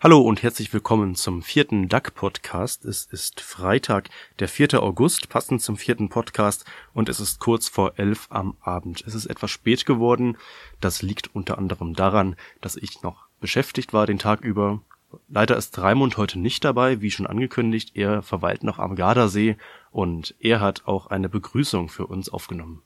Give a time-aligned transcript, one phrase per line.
[0.00, 2.84] Hallo und herzlich willkommen zum vierten DAC-Podcast.
[2.84, 4.80] Es ist Freitag, der 4.
[4.80, 9.02] August, passend zum vierten Podcast und es ist kurz vor elf am Abend.
[9.08, 10.36] Es ist etwas spät geworden.
[10.80, 14.82] Das liegt unter anderem daran, dass ich noch beschäftigt war den Tag über.
[15.28, 17.96] Leider ist Raimund heute nicht dabei, wie schon angekündigt.
[17.96, 19.56] Er verweilt noch am Gardasee
[19.90, 22.82] und er hat auch eine Begrüßung für uns aufgenommen.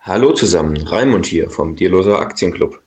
[0.00, 2.82] Hallo zusammen, Raimund hier vom Dierloser Aktienclub.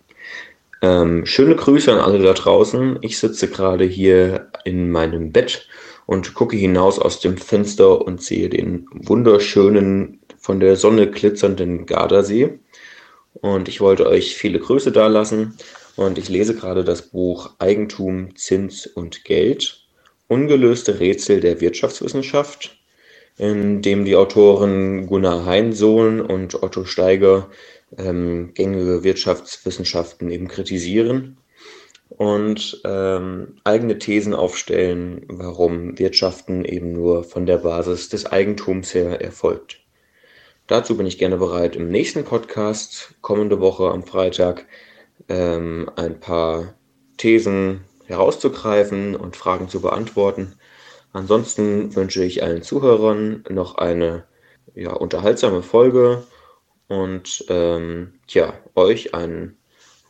[0.82, 2.98] Ähm, schöne Grüße an alle da draußen.
[3.02, 5.68] Ich sitze gerade hier in meinem Bett
[6.08, 12.60] und gucke hinaus aus dem Fenster und sehe den wunderschönen, von der Sonne glitzernden Gardasee.
[13.34, 15.56] Und ich wollte euch viele Grüße dalassen.
[15.96, 19.86] Und ich lese gerade das Buch Eigentum, Zins und Geld.
[20.28, 22.78] Ungelöste Rätsel der Wirtschaftswissenschaft,
[23.38, 27.50] in dem die Autoren Gunnar Heinsohn und Otto Steiger
[27.98, 31.38] ähm, gängige Wirtschaftswissenschaften eben kritisieren
[32.10, 39.22] und ähm, eigene Thesen aufstellen, warum Wirtschaften eben nur von der Basis des Eigentums her
[39.22, 39.80] erfolgt.
[40.68, 44.66] Dazu bin ich gerne bereit, im nächsten Podcast kommende Woche am Freitag
[45.28, 46.76] ähm, ein paar
[47.18, 50.54] Thesen herauszugreifen und Fragen zu beantworten.
[51.14, 54.26] Ansonsten wünsche ich allen Zuhörern noch eine
[54.76, 56.24] ja, unterhaltsame Folge
[56.92, 59.58] und ähm, ja, euch einen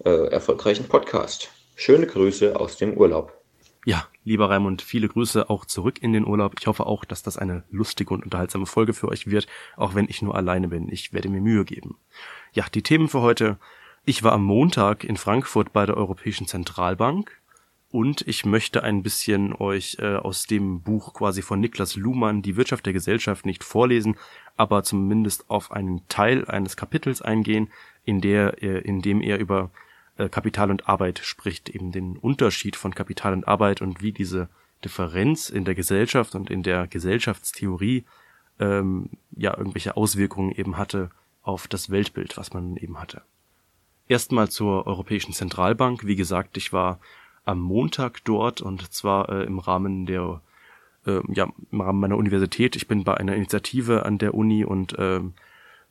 [0.04, 1.52] äh, erfolgreichen Podcast.
[1.76, 3.40] Schöne Grüße aus dem Urlaub.
[3.86, 6.56] Ja, lieber Raimund, viele Grüße auch zurück in den Urlaub.
[6.60, 9.46] Ich hoffe auch, dass das eine lustige und unterhaltsame Folge für euch wird,
[9.78, 10.90] auch wenn ich nur alleine bin.
[10.92, 12.00] Ich werde mir Mühe geben.
[12.52, 13.60] Ja, die Themen für heute.
[14.04, 17.41] Ich war am Montag in Frankfurt bei der Europäischen Zentralbank
[17.92, 22.56] und ich möchte ein bisschen euch äh, aus dem Buch quasi von Niklas Luhmann, Die
[22.56, 24.16] Wirtschaft der Gesellschaft, nicht vorlesen,
[24.56, 27.70] aber zumindest auf einen Teil eines Kapitels eingehen,
[28.06, 29.72] in der, äh, in dem er über
[30.18, 34.48] äh, Kapital und Arbeit spricht, eben den Unterschied von Kapital und Arbeit und wie diese
[34.84, 38.06] Differenz in der Gesellschaft und in der Gesellschaftstheorie
[38.60, 41.12] ähm, ja irgendwelche Auswirkungen eben hatte
[41.44, 43.22] auf das Weltbild, was man eben hatte.
[44.08, 46.06] Erstmal zur Europäischen Zentralbank.
[46.06, 47.00] Wie gesagt, ich war
[47.46, 50.42] am Montag dort und zwar äh, im Rahmen der
[51.06, 52.76] äh, ja im Rahmen meiner Universität.
[52.76, 55.22] Ich bin bei einer Initiative an der Uni und äh,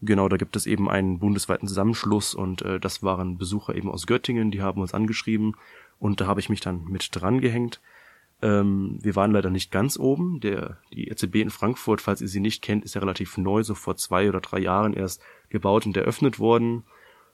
[0.00, 4.06] genau da gibt es eben einen bundesweiten Zusammenschluss und äh, das waren Besucher eben aus
[4.06, 5.56] Göttingen, die haben uns angeschrieben
[5.99, 7.81] und da habe ich mich dann mit dran gehängt.
[8.43, 10.41] Ähm, wir waren leider nicht ganz oben.
[10.41, 13.75] Der die EZB in Frankfurt, falls ihr sie nicht kennt, ist ja relativ neu, so
[13.75, 16.84] vor zwei oder drei Jahren erst gebaut und eröffnet worden.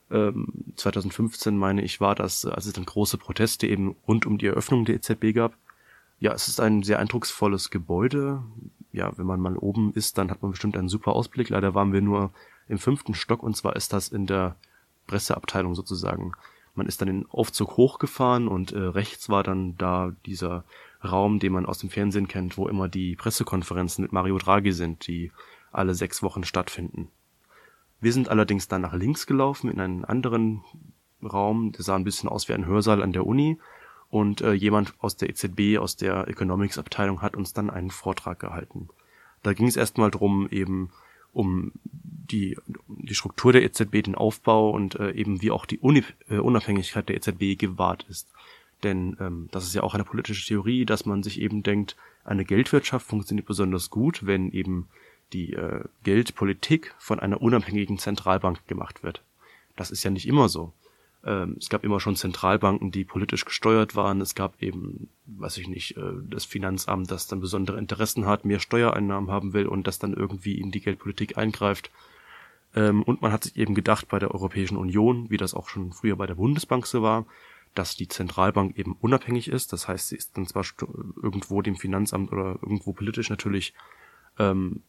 [0.08, 4.46] 2015 ähm, meine ich war das, als es dann große Proteste eben rund um die
[4.46, 5.56] Eröffnung der EZB gab.
[6.20, 8.42] Ja, es ist ein sehr eindrucksvolles Gebäude.
[8.92, 11.48] Ja, wenn man mal oben ist, dann hat man bestimmt einen super Ausblick.
[11.48, 12.30] Leider waren wir nur
[12.68, 14.56] im fünften Stock und zwar ist das in der
[15.06, 16.32] Presseabteilung sozusagen.
[16.74, 20.64] Man ist dann in den Aufzug hochgefahren und äh, rechts war dann da dieser
[21.04, 25.06] Raum, den man aus dem Fernsehen kennt, wo immer die Pressekonferenzen mit Mario Draghi sind,
[25.06, 25.32] die
[25.72, 27.08] alle sechs Wochen stattfinden.
[28.00, 30.62] Wir sind allerdings dann nach links gelaufen in einen anderen
[31.22, 33.58] Raum, der sah ein bisschen aus wie ein Hörsaal an der Uni
[34.10, 38.38] und äh, jemand aus der EZB, aus der Economics Abteilung hat uns dann einen Vortrag
[38.38, 38.88] gehalten.
[39.42, 40.90] Da ging es erstmal drum eben
[41.32, 42.56] um die,
[42.88, 47.08] die Struktur der EZB, den Aufbau und äh, eben wie auch die Uni äh, Unabhängigkeit
[47.08, 48.28] der EZB gewahrt ist.
[48.82, 52.44] Denn ähm, das ist ja auch eine politische Theorie, dass man sich eben denkt, eine
[52.44, 54.88] Geldwirtschaft funktioniert besonders gut, wenn eben
[55.32, 59.22] die äh, Geldpolitik von einer unabhängigen Zentralbank gemacht wird.
[59.74, 60.72] Das ist ja nicht immer so.
[61.24, 64.20] Ähm, es gab immer schon Zentralbanken, die politisch gesteuert waren.
[64.20, 68.60] Es gab eben, weiß ich nicht, äh, das Finanzamt, das dann besondere Interessen hat, mehr
[68.60, 71.90] Steuereinnahmen haben will und das dann irgendwie in die Geldpolitik eingreift.
[72.76, 75.92] Ähm, und man hat sich eben gedacht bei der Europäischen Union, wie das auch schon
[75.92, 77.26] früher bei der Bundesbank so war,
[77.74, 79.72] dass die Zentralbank eben unabhängig ist.
[79.72, 80.64] Das heißt, sie ist dann zwar
[81.20, 83.74] irgendwo dem Finanzamt oder irgendwo politisch natürlich
[84.38, 84.82] ähm,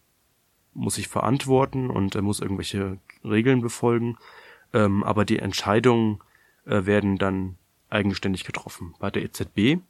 [0.78, 4.18] muss sich verantworten und er muss irgendwelche Regeln befolgen,
[4.74, 6.20] ähm, aber die Entscheidungen
[6.66, 7.58] äh, werden dann
[7.90, 8.94] eigenständig getroffen.
[9.00, 9.82] Bei der EZB,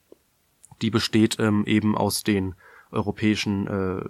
[0.81, 2.55] die besteht ähm, eben aus den
[2.91, 4.03] europäischen äh,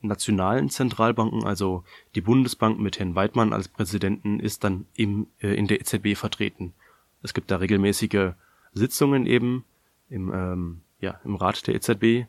[0.00, 1.84] nationalen Zentralbanken, also
[2.16, 6.74] die Bundesbank mit Herrn Weidmann als Präsidenten ist dann im, äh, in der EZB vertreten.
[7.22, 8.32] Es gibt da regelmäßige
[8.72, 9.64] Sitzungen eben
[10.08, 12.26] im, ähm, ja, im Rat der EZB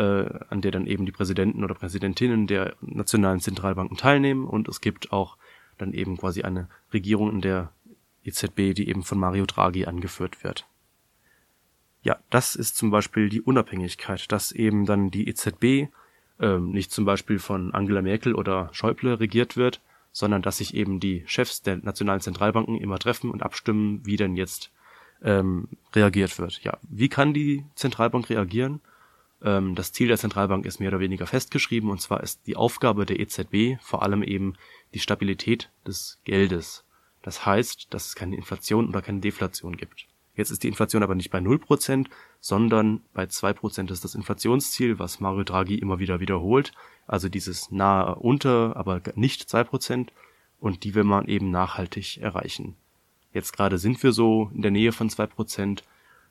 [0.00, 4.80] äh, an der dann eben die Präsidenten oder Präsidentinnen der nationalen Zentralbanken teilnehmen und es
[4.80, 5.36] gibt auch
[5.76, 7.70] dann eben quasi eine Regierung in der
[8.24, 10.66] EZB, die eben von Mario Draghi angeführt wird.
[12.02, 15.90] Ja, das ist zum Beispiel die Unabhängigkeit, dass eben dann die EZB
[16.38, 19.82] äh, nicht zum Beispiel von Angela Merkel oder Schäuble regiert wird,
[20.12, 24.34] sondern dass sich eben die Chefs der nationalen Zentralbanken immer treffen und abstimmen, wie denn
[24.34, 24.70] jetzt
[25.22, 26.64] ähm, reagiert wird.
[26.64, 28.80] Ja, wie kann die Zentralbank reagieren?
[29.42, 33.06] Ähm, das Ziel der Zentralbank ist mehr oder weniger festgeschrieben und zwar ist die Aufgabe
[33.06, 34.54] der EZB vor allem eben
[34.94, 36.84] die Stabilität des Geldes.
[37.22, 40.06] Das heißt, dass es keine Inflation oder keine Deflation gibt.
[40.36, 42.06] Jetzt ist die Inflation aber nicht bei 0%,
[42.40, 46.72] sondern bei 2% ist das Inflationsziel, was Mario Draghi immer wieder wiederholt.
[47.06, 50.08] Also dieses nahe unter, aber nicht 2%.
[50.58, 52.76] Und die will man eben nachhaltig erreichen.
[53.32, 55.82] Jetzt gerade sind wir so in der Nähe von 2%,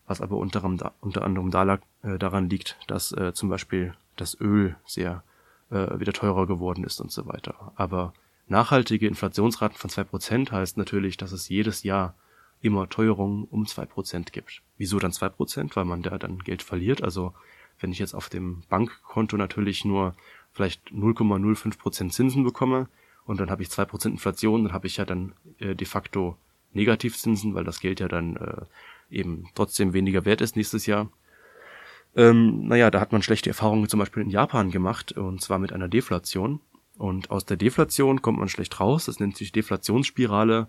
[0.10, 0.64] was aber unter,
[1.02, 5.24] unter anderem da, äh, daran liegt, dass äh, zum Beispiel das Öl sehr
[5.70, 7.72] äh, wieder teurer geworden ist und so weiter.
[7.76, 8.14] Aber
[8.48, 12.16] nachhaltige Inflationsraten von 2% heißt natürlich, dass es jedes Jahr
[12.60, 14.64] immer Teuerungen um 2% gibt.
[14.78, 15.76] Wieso dann 2%?
[15.76, 17.04] Weil man da dann Geld verliert.
[17.04, 17.34] Also
[17.80, 20.16] wenn ich jetzt auf dem Bankkonto natürlich nur
[20.54, 22.88] vielleicht 0,05% Zinsen bekomme
[23.26, 26.36] und dann habe ich 2% Inflation, dann habe ich ja dann äh, de facto
[26.74, 28.66] Negativzinsen, weil das Geld ja dann äh,
[29.10, 31.10] eben trotzdem weniger wert ist nächstes Jahr.
[32.16, 35.74] Ähm, naja, da hat man schlechte Erfahrungen zum Beispiel in Japan gemacht und zwar mit
[35.74, 36.60] einer Deflation.
[36.98, 39.06] Und aus der Deflation kommt man schlecht raus.
[39.06, 40.68] Das nennt sich Deflationsspirale.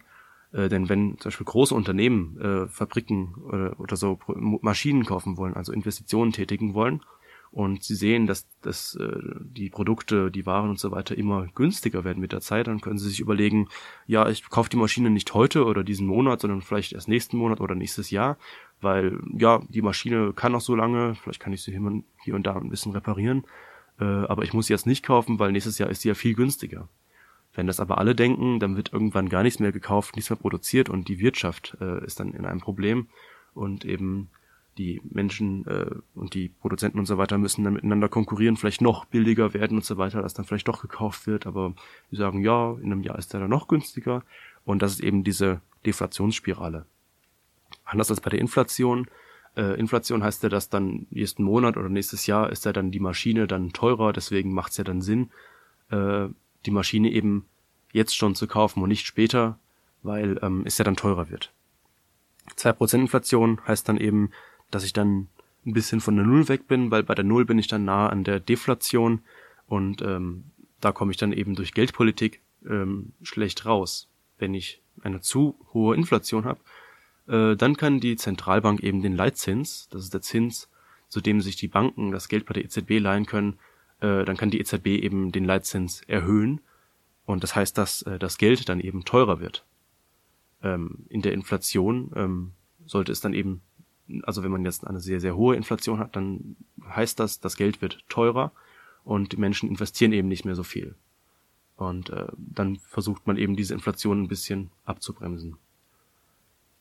[0.52, 5.54] Äh, denn wenn zum Beispiel große Unternehmen äh, Fabriken äh, oder so Maschinen kaufen wollen,
[5.54, 7.02] also Investitionen tätigen wollen,
[7.52, 12.04] und sie sehen, dass, dass äh, die Produkte, die Waren und so weiter immer günstiger
[12.04, 13.68] werden mit der Zeit, dann können sie sich überlegen,
[14.06, 17.60] ja, ich kaufe die Maschine nicht heute oder diesen Monat, sondern vielleicht erst nächsten Monat
[17.60, 18.38] oder nächstes Jahr,
[18.80, 21.76] weil ja, die Maschine kann noch so lange, vielleicht kann ich sie
[22.22, 23.44] hier und da ein bisschen reparieren,
[23.98, 26.34] äh, aber ich muss sie jetzt nicht kaufen, weil nächstes Jahr ist sie ja viel
[26.34, 26.88] günstiger.
[27.52, 30.88] Wenn das aber alle denken, dann wird irgendwann gar nichts mehr gekauft, nichts mehr produziert
[30.88, 33.08] und die Wirtschaft äh, ist dann in einem Problem.
[33.54, 34.30] Und eben
[34.78, 39.04] die Menschen äh, und die Produzenten und so weiter müssen dann miteinander konkurrieren, vielleicht noch
[39.04, 41.74] billiger werden und so weiter, dass dann vielleicht doch gekauft wird, aber
[42.10, 44.22] die sagen, ja, in einem Jahr ist der dann noch günstiger
[44.64, 46.86] und das ist eben diese Deflationsspirale.
[47.84, 49.06] Anders als bei der Inflation.
[49.56, 53.00] Äh, Inflation heißt ja, dass dann nächsten Monat oder nächstes Jahr ist ja dann die
[53.00, 55.30] Maschine dann teurer, deswegen macht es ja dann Sinn,
[55.90, 56.28] äh,
[56.66, 57.46] die Maschine eben
[57.92, 59.58] jetzt schon zu kaufen und nicht später,
[60.02, 61.52] weil ähm, es ja dann teurer wird.
[62.56, 64.30] 2% Inflation heißt dann eben,
[64.70, 65.28] dass ich dann
[65.66, 68.08] ein bisschen von der Null weg bin, weil bei der Null bin ich dann nah
[68.08, 69.20] an der Deflation
[69.66, 70.44] und ähm,
[70.80, 74.08] da komme ich dann eben durch Geldpolitik ähm, schlecht raus.
[74.38, 76.60] Wenn ich eine zu hohe Inflation habe,
[77.28, 80.68] äh, dann kann die Zentralbank eben den Leitzins, das ist der Zins,
[81.08, 83.58] zu dem sich die Banken das Geld bei der EZB leihen können,
[84.00, 86.60] äh, dann kann die EZB eben den Leitzins erhöhen
[87.26, 89.64] und das heißt, dass äh, das Geld dann eben teurer wird.
[90.62, 92.52] Ähm, in der Inflation ähm,
[92.86, 93.60] sollte es dann eben
[94.24, 96.56] also wenn man jetzt eine sehr, sehr hohe Inflation hat, dann
[96.88, 98.52] heißt das, das Geld wird teurer
[99.04, 100.94] und die Menschen investieren eben nicht mehr so viel.
[101.76, 105.56] Und äh, dann versucht man eben diese Inflation ein bisschen abzubremsen.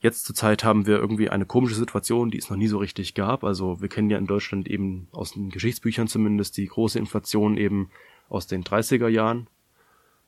[0.01, 3.15] Jetzt zur Zeit haben wir irgendwie eine komische Situation, die es noch nie so richtig
[3.15, 3.43] gab.
[3.43, 7.89] Also wir kennen ja in Deutschland eben aus den Geschichtsbüchern zumindest die große Inflation eben
[8.29, 9.47] aus den 30er Jahren,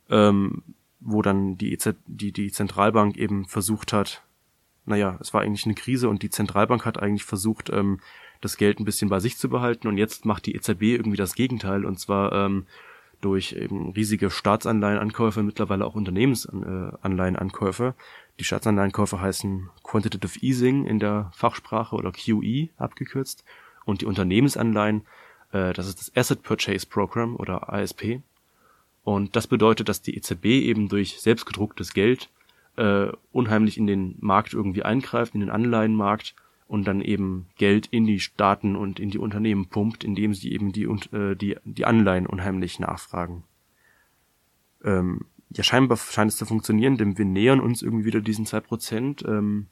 [0.09, 0.63] ähm,
[1.00, 4.24] wo dann die, EZ, die, die Zentralbank eben versucht hat,
[4.86, 8.00] naja, es war eigentlich eine Krise und die Zentralbank hat eigentlich versucht, ähm,
[8.42, 11.36] das Geld ein bisschen bei sich zu behalten und jetzt macht die EZB irgendwie das
[11.36, 12.66] Gegenteil und zwar ähm,
[13.22, 17.94] durch eben riesige Staatsanleihenankäufe, mittlerweile auch Unternehmensanleihenankäufe.
[18.39, 23.45] Die Staatsanleihenkäufe heißen Quantitative Easing in der Fachsprache oder QE abgekürzt
[23.86, 25.04] und die Unternehmensanleihen,
[25.51, 28.22] äh, das ist das Asset Purchase Program oder ASP.
[29.03, 32.29] Und das bedeutet, dass die EZB eben durch selbstgedrucktes Geld
[32.78, 36.36] äh, unheimlich in den Markt irgendwie eingreift, in den Anleihenmarkt
[36.68, 40.72] und dann eben Geld in die Staaten und in die Unternehmen pumpt, indem sie eben
[40.72, 43.44] die, äh, die, die Anleihen unheimlich nachfragen.
[44.84, 48.62] Ähm, ja, scheinbar scheint es zu funktionieren, denn wir nähern uns irgendwie wieder diesen zwei
[48.62, 49.24] Prozent.
[49.28, 49.68] Ähm,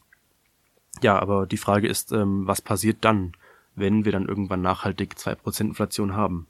[1.01, 3.31] ja, aber die Frage ist, ähm, was passiert dann,
[3.75, 6.47] wenn wir dann irgendwann nachhaltig zwei Prozent Inflation haben?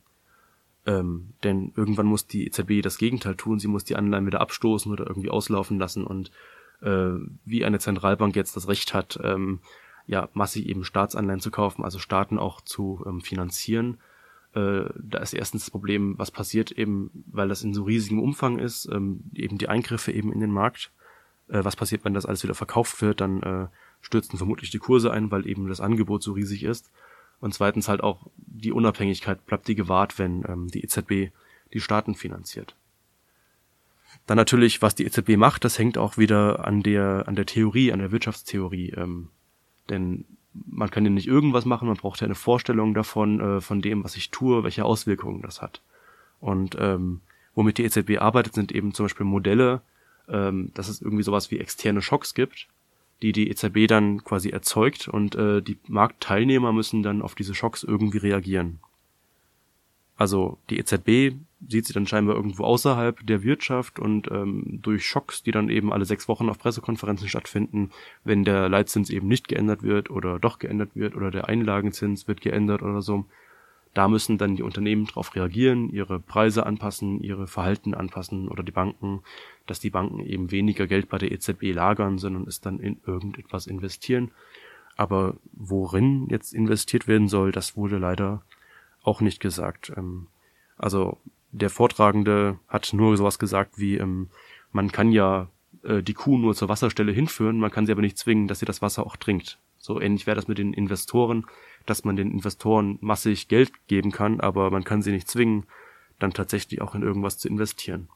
[0.86, 4.92] Ähm, denn irgendwann muss die EZB das Gegenteil tun, sie muss die Anleihen wieder abstoßen
[4.92, 6.32] oder irgendwie auslaufen lassen und
[6.82, 7.12] äh,
[7.46, 9.60] wie eine Zentralbank jetzt das Recht hat, ähm,
[10.08, 14.00] ja, massig eben Staatsanleihen zu kaufen, also Staaten auch zu ähm, finanzieren.
[14.54, 18.58] Äh, da ist erstens das Problem, was passiert eben, weil das in so riesigem Umfang
[18.58, 20.92] ist, ähm, eben die Eingriffe eben in den Markt.
[21.50, 23.68] Äh, was passiert, wenn das alles wieder verkauft wird, dann äh,
[24.02, 26.92] stürzen vermutlich die Kurse ein, weil eben das Angebot so riesig ist.
[27.40, 31.32] Und zweitens halt auch die Unabhängigkeit bleibt die gewahrt, wenn ähm, die EZB
[31.74, 32.76] die Staaten finanziert.
[34.26, 37.92] Dann natürlich, was die EZB macht, das hängt auch wieder an der, an der Theorie,
[37.92, 38.92] an der Wirtschaftstheorie.
[38.92, 39.30] Ähm,
[39.90, 43.82] denn man kann ja nicht irgendwas machen, man braucht ja eine Vorstellung davon, äh, von
[43.82, 45.82] dem, was ich tue, welche Auswirkungen das hat.
[46.40, 47.22] Und ähm,
[47.54, 49.82] womit die EZB arbeitet, sind eben zum Beispiel Modelle,
[50.28, 52.68] ähm, dass es irgendwie sowas wie externe Schocks gibt,
[53.22, 57.84] die die EZB dann quasi erzeugt und äh, die Marktteilnehmer müssen dann auf diese Schocks
[57.84, 58.80] irgendwie reagieren.
[60.16, 61.36] Also die EZB
[61.66, 65.94] sieht sie dann scheinbar irgendwo außerhalb der Wirtschaft und ähm, durch Schocks, die dann eben
[65.94, 67.92] alle sechs Wochen auf Pressekonferenzen stattfinden,
[68.24, 72.42] wenn der Leitzins eben nicht geändert wird oder doch geändert wird oder der Einlagenzins wird
[72.42, 73.26] geändert oder so,
[73.94, 78.72] da müssen dann die Unternehmen darauf reagieren, ihre Preise anpassen, ihre Verhalten anpassen oder die
[78.72, 79.22] Banken,
[79.66, 83.68] dass die Banken eben weniger Geld bei der EZB lagern, sondern es dann in irgendetwas
[83.68, 84.32] investieren.
[84.96, 88.44] Aber worin jetzt investiert werden soll, das wurde leider
[89.02, 89.92] auch nicht gesagt.
[89.96, 90.28] Ähm,
[90.78, 91.18] also
[91.52, 94.30] der Vortragende hat nur sowas gesagt wie, ähm,
[94.72, 95.48] man kann ja
[95.84, 98.66] äh, die Kuh nur zur Wasserstelle hinführen, man kann sie aber nicht zwingen, dass sie
[98.66, 99.58] das Wasser auch trinkt.
[99.78, 101.46] So ähnlich wäre das mit den Investoren,
[101.90, 105.66] dass man den Investoren massig Geld geben kann, aber man kann sie nicht zwingen,
[106.20, 108.10] dann tatsächlich auch in irgendwas zu investieren.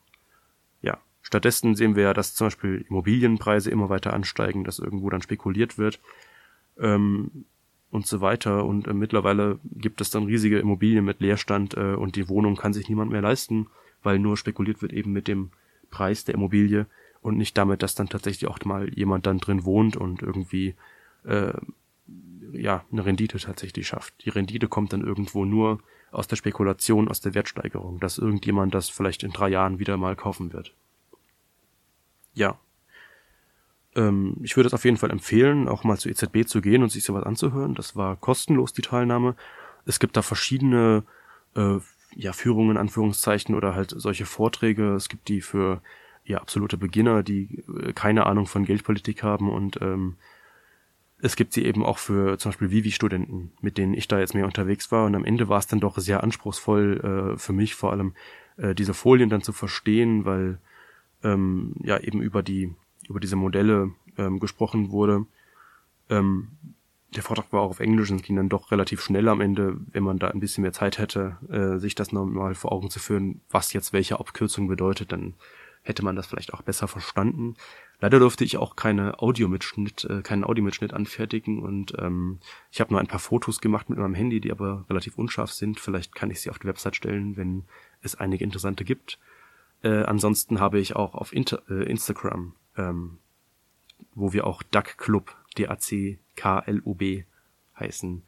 [0.82, 5.22] Ja, stattdessen sehen wir ja, dass zum Beispiel Immobilienpreise immer weiter ansteigen, dass irgendwo dann
[5.22, 6.00] spekuliert wird.
[6.80, 7.46] Ähm,
[7.94, 8.66] und so weiter.
[8.66, 12.74] Und äh, mittlerweile gibt es dann riesige Immobilien mit Leerstand äh, und die Wohnung kann
[12.74, 13.68] sich niemand mehr leisten,
[14.02, 15.52] weil nur spekuliert wird eben mit dem
[15.92, 16.88] Preis der Immobilie
[17.22, 20.74] und nicht damit, dass dann tatsächlich auch mal jemand dann drin wohnt und irgendwie
[21.24, 21.54] äh,
[22.54, 24.14] ja eine Rendite tatsächlich schafft.
[24.26, 25.80] Die Rendite kommt dann irgendwo nur
[26.12, 30.16] aus der Spekulation, aus der Wertsteigerung, dass irgendjemand das vielleicht in drei Jahren wieder mal
[30.16, 30.74] kaufen wird.
[32.34, 32.58] Ja,
[33.96, 36.90] ähm, ich würde es auf jeden Fall empfehlen, auch mal zur EZB zu gehen und
[36.90, 37.76] sich sowas anzuhören.
[37.76, 39.36] Das war kostenlos, die Teilnahme.
[39.86, 41.04] Es gibt da verschiedene
[41.56, 41.78] äh,
[42.16, 44.94] ja, Führungen, Anführungszeichen, oder halt solche Vorträge.
[44.94, 45.82] Es gibt die für
[46.26, 50.16] ja, absolute Beginner, die äh, keine Ahnung von Geldpolitik haben und ähm,
[51.24, 54.46] es gibt sie eben auch für zum Beispiel Vivi-Studenten, mit denen ich da jetzt mehr
[54.46, 55.06] unterwegs war.
[55.06, 58.14] Und am Ende war es dann doch sehr anspruchsvoll äh, für mich vor allem,
[58.58, 60.60] äh, diese Folien dann zu verstehen, weil
[61.24, 62.76] ähm, ja eben über die
[63.08, 65.26] über diese Modelle ähm, gesprochen wurde.
[66.10, 66.50] Ähm,
[67.16, 70.04] der Vortrag war auch auf Englisch und ging dann doch relativ schnell am Ende, wenn
[70.04, 73.40] man da ein bisschen mehr Zeit hätte, äh, sich das nochmal vor Augen zu führen,
[73.50, 75.36] was jetzt welche Abkürzung bedeutet, dann
[75.84, 77.56] hätte man das vielleicht auch besser verstanden.
[78.00, 82.40] Leider durfte ich auch keine Audiomitschnitt, äh, keinen Audiomitschnitt anfertigen und ähm,
[82.72, 85.80] ich habe nur ein paar Fotos gemacht mit meinem Handy, die aber relativ unscharf sind.
[85.80, 87.66] Vielleicht kann ich sie auf die Website stellen, wenn
[88.02, 89.20] es einige interessante gibt.
[89.84, 93.20] Äh, ansonsten habe ich auch auf Inter äh, Instagram ähm,
[94.16, 97.24] wo wir auch Duck Club, D-A-C-K-L-U-B
[97.80, 98.24] heißen,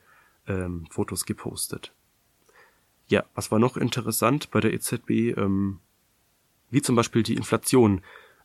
[0.47, 1.93] ähm, Fotos gepostet.
[3.07, 5.79] Ja, was war noch interessant bei der EZB, ähm,
[6.75, 8.01] wie zum Beispiel die Inflation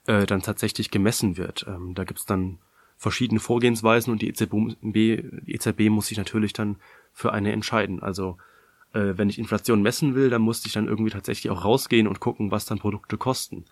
[0.06, 1.66] äh, dann tatsächlich gemessen wird.
[1.66, 2.58] Ähm, da gibt's dann
[2.96, 6.76] verschiedene Vorgehensweisen und die EZB, die EZB muss sich natürlich dann
[7.12, 8.00] für eine entscheiden.
[8.00, 8.38] Also
[8.92, 12.20] äh, wenn ich Inflation messen will, dann muss ich dann irgendwie tatsächlich auch rausgehen und
[12.20, 13.64] gucken, was dann Produkte kosten.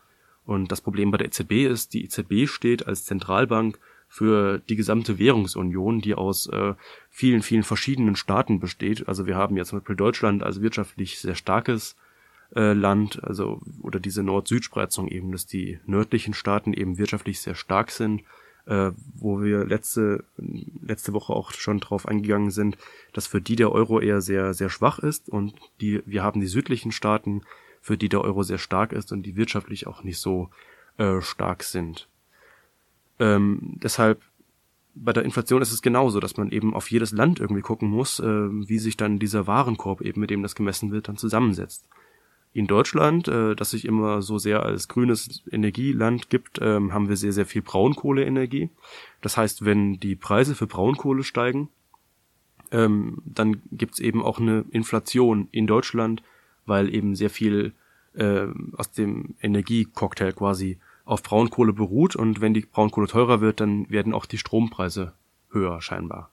[0.44, 5.20] Und das Problem bei der EZB ist, die EZB steht als Zentralbank für die gesamte
[5.20, 6.74] Währungsunion, die aus äh,
[7.10, 9.06] vielen, vielen verschiedenen Staaten besteht.
[9.06, 11.94] Also wir haben ja zum Beispiel Deutschland als wirtschaftlich sehr starkes
[12.54, 17.90] äh, Land, also oder diese Nord-Süd-Spreizung eben, dass die nördlichen Staaten eben wirtschaftlich sehr stark
[17.90, 18.22] sind,
[18.66, 22.76] äh, wo wir letzte letzte Woche auch schon drauf eingegangen sind,
[23.12, 26.46] dass für die der Euro eher sehr sehr schwach ist und die wir haben die
[26.46, 27.42] südlichen Staaten,
[27.80, 30.50] für die der Euro sehr stark ist und die wirtschaftlich auch nicht so
[30.98, 32.08] äh, stark sind.
[33.18, 34.20] Ähm, deshalb
[34.94, 38.20] bei der Inflation ist es genauso, dass man eben auf jedes Land irgendwie gucken muss,
[38.20, 41.86] äh, wie sich dann dieser Warenkorb eben, mit dem das gemessen wird, dann zusammensetzt.
[42.52, 47.16] In Deutschland, äh, das sich immer so sehr als grünes Energieland gibt, äh, haben wir
[47.16, 48.70] sehr, sehr viel Braunkohleenergie.
[49.20, 51.68] Das heißt, wenn die Preise für Braunkohle steigen,
[52.70, 56.22] ähm, dann gibt's eben auch eine Inflation in Deutschland,
[56.66, 57.72] weil eben sehr viel
[58.14, 63.88] äh, aus dem Energiecocktail quasi auf Braunkohle beruht und wenn die Braunkohle teurer wird, dann
[63.88, 65.14] werden auch die Strompreise
[65.50, 66.30] höher scheinbar.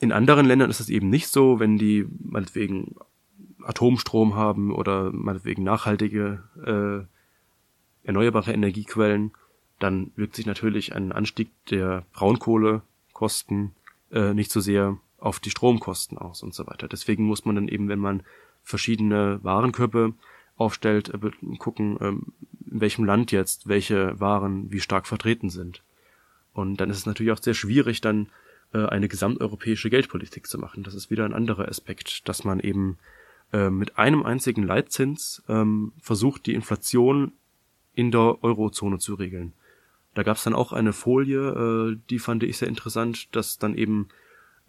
[0.00, 2.96] In anderen Ländern ist es eben nicht so, wenn die meinetwegen
[3.64, 9.32] Atomstrom haben oder meinetwegen nachhaltige äh, erneuerbare Energiequellen,
[9.78, 13.72] dann wirkt sich natürlich ein Anstieg der Braunkohlekosten
[14.10, 16.88] äh, nicht so sehr auf die Stromkosten aus und so weiter.
[16.88, 18.22] Deswegen muss man dann eben, wenn man
[18.62, 20.14] verschiedene Warenkörbe
[20.56, 22.32] aufstellt, äh, gucken, ähm,
[22.70, 25.82] in welchem Land jetzt welche Waren wie stark vertreten sind.
[26.54, 28.28] Und dann ist es natürlich auch sehr schwierig, dann
[28.72, 30.82] äh, eine gesamteuropäische Geldpolitik zu machen.
[30.82, 32.98] Das ist wieder ein anderer Aspekt, dass man eben
[33.52, 37.32] äh, mit einem einzigen Leitzins ähm, versucht, die Inflation
[37.94, 39.52] in der Eurozone zu regeln.
[40.14, 44.08] Da gab es dann auch eine Folie, die fand ich sehr interessant, dass dann eben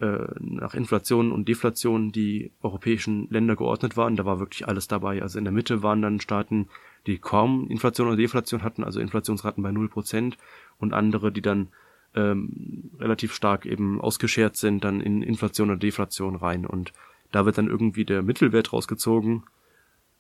[0.04, 4.16] äh, nach Inflation und Deflation die europäischen Länder geordnet waren.
[4.16, 5.22] Da war wirklich alles dabei.
[5.22, 6.68] Also in der Mitte waren dann Staaten,
[7.06, 10.34] die kaum Inflation oder Deflation hatten, also Inflationsraten bei 0%
[10.80, 11.70] und andere, die dann
[12.16, 16.66] ähm, relativ stark eben ausgeschert sind, dann in Inflation oder Deflation rein.
[16.66, 16.92] Und
[17.34, 19.44] da wird dann irgendwie der Mittelwert rausgezogen.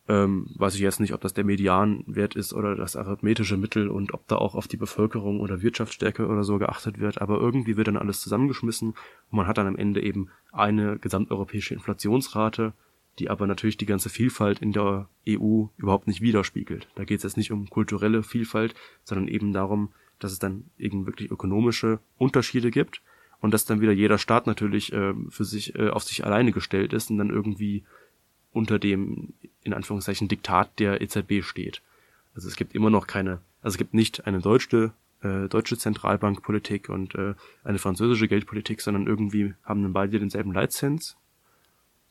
[0.09, 4.13] Ähm, weiß ich jetzt nicht, ob das der Medianwert ist oder das arithmetische Mittel und
[4.13, 7.21] ob da auch auf die Bevölkerung oder Wirtschaftsstärke oder so geachtet wird.
[7.21, 8.97] Aber irgendwie wird dann alles zusammengeschmissen und
[9.37, 12.73] man hat dann am Ende eben eine gesamteuropäische Inflationsrate,
[13.19, 16.89] die aber natürlich die ganze Vielfalt in der EU überhaupt nicht widerspiegelt.
[16.95, 21.05] Da geht es jetzt nicht um kulturelle Vielfalt, sondern eben darum, dass es dann eben
[21.05, 23.03] wirklich ökonomische Unterschiede gibt
[23.43, 26.93] und dass dann wieder jeder Staat natürlich äh, für sich äh, auf sich alleine gestellt
[26.93, 27.83] ist und dann irgendwie
[28.53, 29.33] unter dem
[29.63, 31.81] in Anführungszeichen Diktat der EZB steht.
[32.35, 36.87] Also es gibt immer noch keine, also es gibt nicht eine deutsche äh, deutsche Zentralbankpolitik
[36.87, 37.33] und äh,
[37.65, 41.17] eine französische Geldpolitik, sondern irgendwie haben dann beide denselben Leitzins.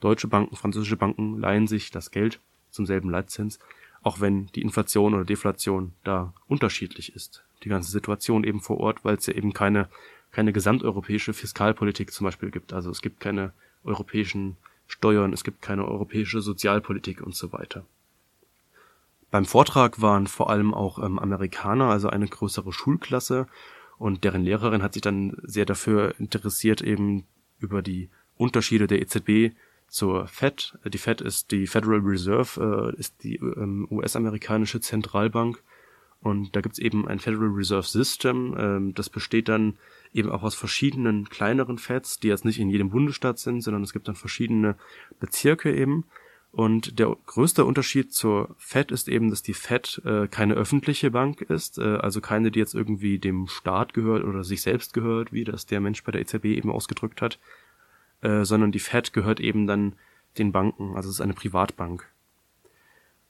[0.00, 3.58] Deutsche Banken, französische Banken leihen sich das Geld zum selben Leitzins,
[4.02, 9.04] auch wenn die Inflation oder Deflation da unterschiedlich ist die ganze Situation eben vor Ort,
[9.04, 9.88] weil es ja eben keine,
[10.32, 12.72] keine gesamteuropäische Fiskalpolitik zum Beispiel gibt.
[12.72, 13.52] Also es gibt keine
[13.84, 17.84] europäischen Steuern, es gibt keine europäische Sozialpolitik und so weiter.
[19.30, 23.46] Beim Vortrag waren vor allem auch ähm, Amerikaner, also eine größere Schulklasse,
[23.98, 27.24] und deren Lehrerin hat sich dann sehr dafür interessiert, eben
[27.60, 29.54] über die Unterschiede der EZB
[29.86, 30.76] zur Fed.
[30.84, 35.62] Die Fed ist die Federal Reserve, äh, ist die ähm, US-amerikanische Zentralbank
[36.22, 39.76] und da gibt's eben ein Federal Reserve System, ähm, das besteht dann
[40.12, 43.92] eben auch aus verschiedenen kleineren Feds, die jetzt nicht in jedem Bundesstaat sind, sondern es
[43.92, 44.76] gibt dann verschiedene
[45.18, 46.04] Bezirke eben.
[46.52, 51.40] Und der größte Unterschied zur Fed ist eben, dass die Fed äh, keine öffentliche Bank
[51.40, 55.44] ist, äh, also keine, die jetzt irgendwie dem Staat gehört oder sich selbst gehört, wie
[55.44, 57.38] das der Mensch bei der EZB eben ausgedrückt hat,
[58.20, 59.94] äh, sondern die Fed gehört eben dann
[60.38, 62.11] den Banken, also es ist eine Privatbank.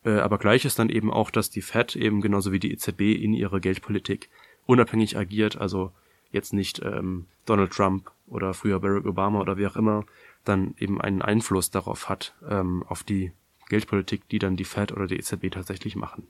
[0.04, 3.00] Äh, aber gleich ist dann eben auch, dass die Fed eben genauso wie die EZB
[3.00, 4.28] in ihrer Geldpolitik
[4.66, 5.92] unabhängig agiert, also
[6.30, 10.04] jetzt nicht ähm, Donald Trump oder früher Barack Obama oder wie auch immer
[10.44, 13.32] dann eben einen Einfluss darauf hat, ähm, auf die
[13.68, 16.26] Geldpolitik, die dann die Fed oder die EZB tatsächlich machen.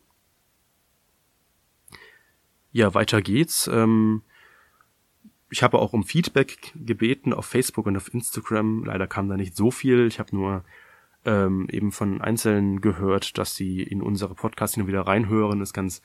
[2.72, 3.68] Ja, weiter geht's.
[3.72, 4.22] Ähm,
[5.50, 8.84] ich habe auch um Feedback gebeten auf Facebook und auf Instagram.
[8.84, 10.06] Leider kam da nicht so viel.
[10.06, 10.64] Ich habe nur
[11.24, 15.72] ähm, eben von Einzelnen gehört, dass sie in unsere Podcasts hin und wieder reinhören, es
[15.72, 16.02] ganz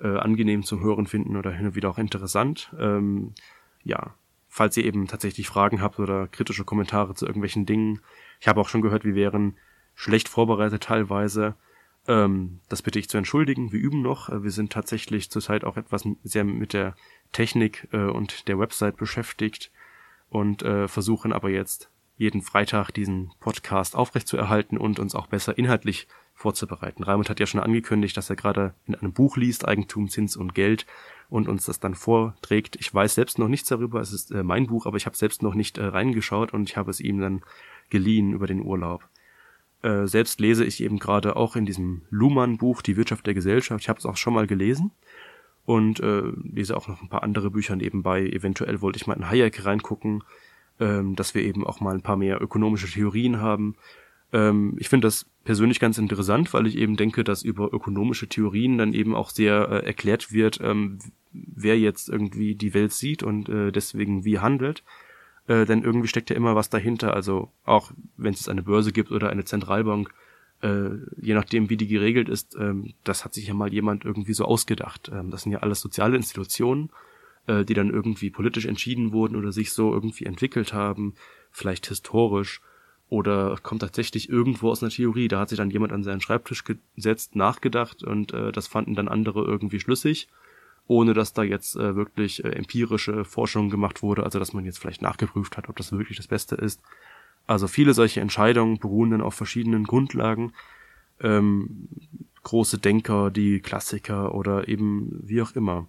[0.00, 2.74] äh, angenehm zum Hören finden oder hin und wieder auch interessant.
[2.78, 3.34] Ähm,
[3.84, 4.14] ja,
[4.48, 8.00] falls ihr eben tatsächlich Fragen habt oder kritische Kommentare zu irgendwelchen Dingen.
[8.40, 9.56] Ich habe auch schon gehört, wir wären
[9.94, 11.54] schlecht vorbereitet teilweise.
[12.08, 13.72] Ähm, das bitte ich zu entschuldigen.
[13.72, 14.28] Wir üben noch.
[14.28, 16.94] Äh, wir sind tatsächlich zurzeit auch etwas sehr mit der
[17.32, 19.70] Technik äh, und der Website beschäftigt
[20.28, 26.08] und äh, versuchen aber jetzt jeden Freitag diesen Podcast aufrechtzuerhalten und uns auch besser inhaltlich
[26.34, 27.02] vorzubereiten.
[27.02, 30.54] Raimund hat ja schon angekündigt, dass er gerade in einem Buch liest, Eigentum, Zins und
[30.54, 30.86] Geld,
[31.28, 32.76] und uns das dann vorträgt.
[32.76, 35.42] Ich weiß selbst noch nichts darüber, es ist äh, mein Buch, aber ich habe selbst
[35.42, 37.42] noch nicht äh, reingeschaut und ich habe es ihm dann
[37.90, 39.08] geliehen über den Urlaub.
[39.82, 43.82] Äh, selbst lese ich eben gerade auch in diesem Luhmann-Buch Die Wirtschaft der Gesellschaft.
[43.82, 44.92] Ich habe es auch schon mal gelesen
[45.64, 48.26] und äh, lese auch noch ein paar andere Bücher nebenbei.
[48.26, 50.22] Eventuell wollte ich mal in Hayek reingucken
[50.80, 53.76] ähm, dass wir eben auch mal ein paar mehr ökonomische Theorien haben.
[54.32, 58.78] Ähm, ich finde das persönlich ganz interessant, weil ich eben denke, dass über ökonomische Theorien
[58.78, 60.98] dann eben auch sehr äh, erklärt wird, ähm,
[61.32, 64.82] wer jetzt irgendwie die Welt sieht und äh, deswegen wie handelt.
[65.46, 67.14] Äh, denn irgendwie steckt ja immer was dahinter.
[67.14, 70.12] Also auch wenn es eine Börse gibt oder eine Zentralbank,
[70.62, 70.88] äh,
[71.20, 74.44] je nachdem wie die geregelt ist, ähm, das hat sich ja mal jemand irgendwie so
[74.44, 75.10] ausgedacht.
[75.12, 76.90] Ähm, das sind ja alles soziale Institutionen
[77.46, 81.14] äh, die dann irgendwie politisch entschieden wurden oder sich so irgendwie entwickelt haben,
[81.50, 82.60] vielleicht historisch
[83.08, 85.28] oder kommt tatsächlich irgendwo aus einer Theorie.
[85.28, 89.08] Da hat sich dann jemand an seinen Schreibtisch gesetzt, nachgedacht und äh, das fanden dann
[89.08, 90.28] andere irgendwie schlüssig,
[90.86, 94.78] ohne dass da jetzt äh, wirklich äh, empirische Forschung gemacht wurde, also dass man jetzt
[94.78, 96.80] vielleicht nachgeprüft hat, ob das wirklich das Beste ist.
[97.46, 100.52] Also viele solche Entscheidungen beruhen dann auf verschiedenen Grundlagen.
[101.20, 101.88] Ähm,
[102.42, 105.86] große Denker, die Klassiker oder eben wie auch immer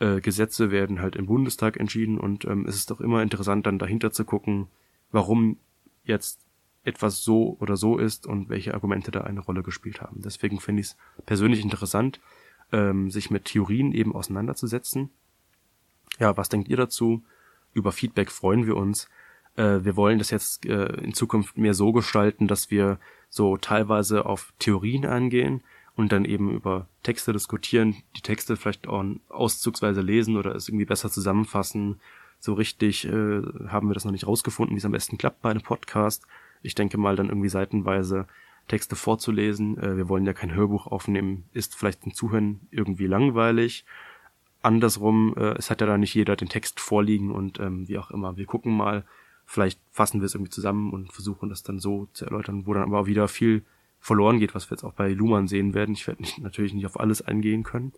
[0.00, 3.78] äh, Gesetze werden halt im Bundestag entschieden und ähm, es ist doch immer interessant, dann
[3.78, 4.68] dahinter zu gucken,
[5.10, 5.58] warum
[6.04, 6.40] jetzt
[6.84, 10.22] etwas so oder so ist und welche Argumente da eine Rolle gespielt haben.
[10.22, 12.20] Deswegen finde ich es persönlich interessant,
[12.72, 15.10] ähm, sich mit Theorien eben auseinanderzusetzen.
[16.18, 17.22] Ja, was denkt ihr dazu?
[17.74, 19.08] Über Feedback freuen wir uns.
[19.56, 24.24] Äh, wir wollen das jetzt äh, in Zukunft mehr so gestalten, dass wir so teilweise
[24.24, 25.62] auf Theorien eingehen,
[25.98, 30.84] und dann eben über Texte diskutieren, die Texte vielleicht auch auszugsweise lesen oder es irgendwie
[30.84, 32.00] besser zusammenfassen,
[32.38, 35.50] So richtig äh, haben wir das noch nicht rausgefunden, wie es am besten klappt bei
[35.50, 36.24] einem Podcast.
[36.62, 38.28] Ich denke mal dann irgendwie seitenweise
[38.68, 39.76] Texte vorzulesen.
[39.76, 43.84] Äh, wir wollen ja kein Hörbuch aufnehmen, ist vielleicht zum Zuhören irgendwie langweilig.
[44.62, 48.12] Andersrum, äh, es hat ja da nicht jeder den Text vorliegen und ähm, wie auch
[48.12, 48.36] immer.
[48.36, 49.04] Wir gucken mal,
[49.46, 52.84] vielleicht fassen wir es irgendwie zusammen und versuchen das dann so zu erläutern, wo dann
[52.84, 53.64] aber auch wieder viel
[54.00, 55.94] verloren geht, was wir jetzt auch bei Luhmann sehen werden.
[55.94, 57.92] Ich werde nicht, natürlich nicht auf alles eingehen können.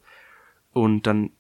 [0.73, 1.31] Und dann,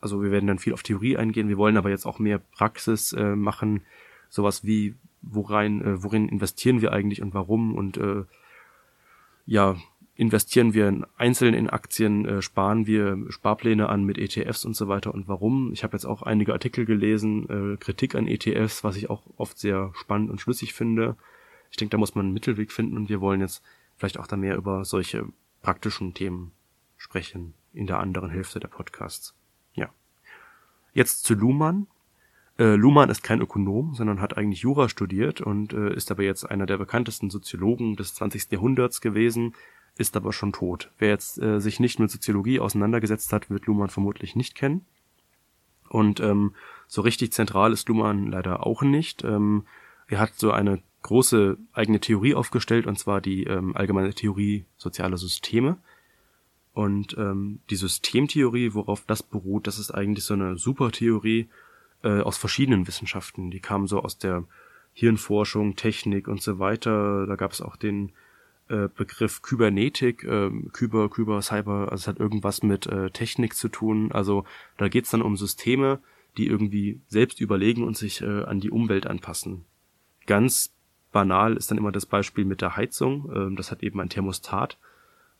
[0.00, 3.12] also wir werden dann viel auf Theorie eingehen, wir wollen aber jetzt auch mehr Praxis
[3.12, 3.82] äh, machen,
[4.28, 8.24] sowas wie, worein, äh, worin investieren wir eigentlich und warum und äh,
[9.46, 9.76] ja,
[10.14, 15.14] investieren wir einzeln in Aktien, äh, sparen wir Sparpläne an mit ETFs und so weiter
[15.14, 15.72] und warum.
[15.72, 19.58] Ich habe jetzt auch einige Artikel gelesen, äh, Kritik an ETFs, was ich auch oft
[19.58, 21.16] sehr spannend und schlüssig finde.
[21.70, 23.62] Ich denke, da muss man einen Mittelweg finden und wir wollen jetzt
[23.96, 25.26] vielleicht auch da mehr über solche
[25.62, 26.52] praktischen Themen
[26.96, 29.34] sprechen in der anderen Hälfte der Podcasts.
[29.74, 29.90] Ja.
[30.92, 31.86] Jetzt zu Luhmann.
[32.58, 36.44] Äh, Luhmann ist kein Ökonom, sondern hat eigentlich Jura studiert und äh, ist aber jetzt
[36.44, 38.50] einer der bekanntesten Soziologen des 20.
[38.50, 39.54] Jahrhunderts gewesen,
[39.96, 40.90] ist aber schon tot.
[40.98, 44.84] Wer jetzt äh, sich nicht mit Soziologie auseinandergesetzt hat, wird Luhmann vermutlich nicht kennen.
[45.88, 46.54] Und ähm,
[46.86, 49.24] so richtig zentral ist Luhmann leider auch nicht.
[49.24, 49.64] Ähm,
[50.06, 55.16] er hat so eine große eigene Theorie aufgestellt, und zwar die ähm, allgemeine Theorie sozialer
[55.16, 55.78] Systeme.
[56.74, 61.48] Und ähm, die Systemtheorie, worauf das beruht, das ist eigentlich so eine Supertheorie
[62.04, 63.50] äh, aus verschiedenen Wissenschaften.
[63.50, 64.44] Die kam so aus der
[64.92, 67.26] Hirnforschung, Technik und so weiter.
[67.26, 68.12] Da gab es auch den
[68.68, 73.68] äh, Begriff Kybernetik, äh, Kyber, Kyber, Cyber, also es hat irgendwas mit äh, Technik zu
[73.68, 74.12] tun.
[74.12, 74.44] Also
[74.76, 76.00] da geht's dann um Systeme,
[76.36, 79.64] die irgendwie selbst überlegen und sich äh, an die Umwelt anpassen.
[80.26, 80.74] Ganz
[81.12, 83.30] banal ist dann immer das Beispiel mit der Heizung.
[83.34, 84.76] Ähm, das hat eben ein Thermostat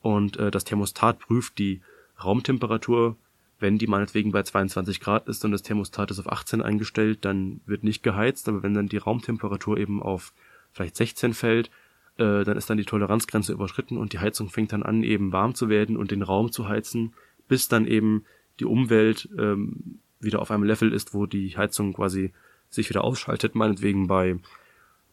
[0.00, 1.81] und äh, das Thermostat prüft die
[2.22, 3.16] Raumtemperatur.
[3.61, 7.61] Wenn die meinetwegen bei 22 Grad ist und das Thermostat ist auf 18 eingestellt, dann
[7.66, 8.48] wird nicht geheizt.
[8.48, 10.33] Aber wenn dann die Raumtemperatur eben auf
[10.72, 11.70] vielleicht 16 fällt,
[12.18, 15.54] äh, dann ist dann die Toleranzgrenze überschritten und die Heizung fängt dann an, eben warm
[15.54, 17.14] zu werden und den Raum zu heizen,
[17.48, 18.24] bis dann eben
[18.61, 22.33] die Umwelt ähm, wieder auf einem Level ist, wo die Heizung quasi
[22.70, 24.38] sich wieder ausschaltet, meinetwegen bei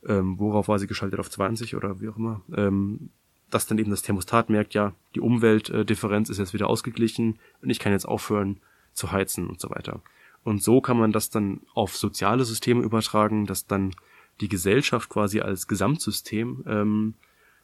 [0.07, 3.09] ähm, worauf war sie geschaltet, auf 20 oder wie auch immer, ähm,
[3.49, 7.79] dass dann eben das Thermostat merkt, ja, die Umweltdifferenz ist jetzt wieder ausgeglichen und ich
[7.79, 8.57] kann jetzt aufhören
[8.93, 10.01] zu heizen und so weiter.
[10.43, 13.95] Und so kann man das dann auf soziale Systeme übertragen, dass dann
[14.41, 17.13] die Gesellschaft quasi als Gesamtsystem ähm,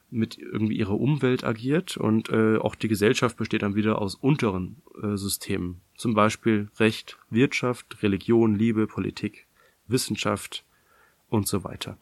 [0.10, 4.82] mit irgendwie ihrer Umwelt agiert und äh, auch die Gesellschaft besteht dann wieder aus unteren
[5.02, 5.82] äh, Systemen.
[5.96, 9.46] Zum Beispiel Recht, Wirtschaft, Religion, Liebe, Politik,
[9.88, 10.66] Wissenschaft
[11.30, 11.98] und so weiter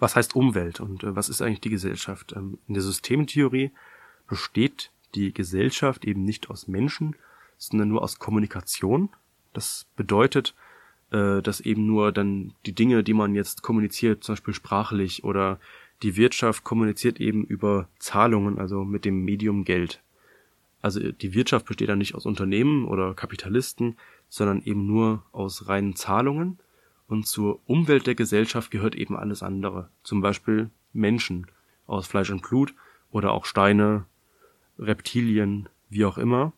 [0.00, 2.32] was heißt Umwelt und äh, was ist eigentlich die Gesellschaft?
[2.36, 3.70] Ähm, in der Systemtheorie
[4.26, 7.16] besteht die Gesellschaft eben nicht aus Menschen,
[7.56, 9.10] sondern nur aus Kommunikation.
[9.52, 10.54] Das bedeutet,
[11.10, 15.58] äh, dass eben nur dann die Dinge, die man jetzt kommuniziert, zum Beispiel sprachlich oder
[16.02, 20.02] die Wirtschaft kommuniziert eben über Zahlungen, also mit dem Medium Geld.
[20.82, 23.96] Also die Wirtschaft besteht dann nicht aus Unternehmen oder Kapitalisten,
[24.28, 26.58] sondern eben nur aus reinen Zahlungen
[27.08, 29.90] und zur Umwelt der Gesellschaft gehört eben alles andere.
[30.02, 31.46] Zum Beispiel Menschen
[31.86, 32.74] aus Fleisch und Blut
[33.10, 34.06] oder auch Steine,
[34.78, 36.52] Reptilien, wie auch immer,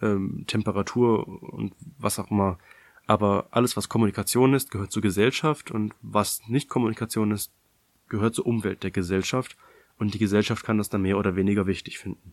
[0.00, 2.58] ähm, Temperatur und was auch immer.
[3.06, 7.52] Aber alles, was Kommunikation ist, gehört zur Gesellschaft und was nicht Kommunikation ist,
[8.08, 9.56] gehört zur Umwelt der Gesellschaft
[9.98, 12.32] und die Gesellschaft kann das dann mehr oder weniger wichtig finden.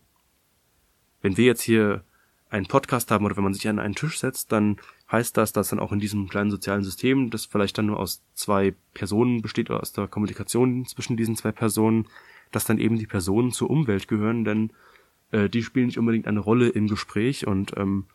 [1.22, 2.04] Wenn wir jetzt hier
[2.48, 4.78] einen Podcast haben oder wenn man sich an einen Tisch setzt, dann
[5.10, 8.22] heißt das, dass dann auch in diesem kleinen sozialen System, das vielleicht dann nur aus
[8.34, 12.06] zwei Personen besteht oder aus der Kommunikation zwischen diesen zwei Personen,
[12.52, 14.72] dass dann eben die Personen zur Umwelt gehören, denn
[15.32, 18.06] äh, die spielen nicht unbedingt eine Rolle im Gespräch und ähm,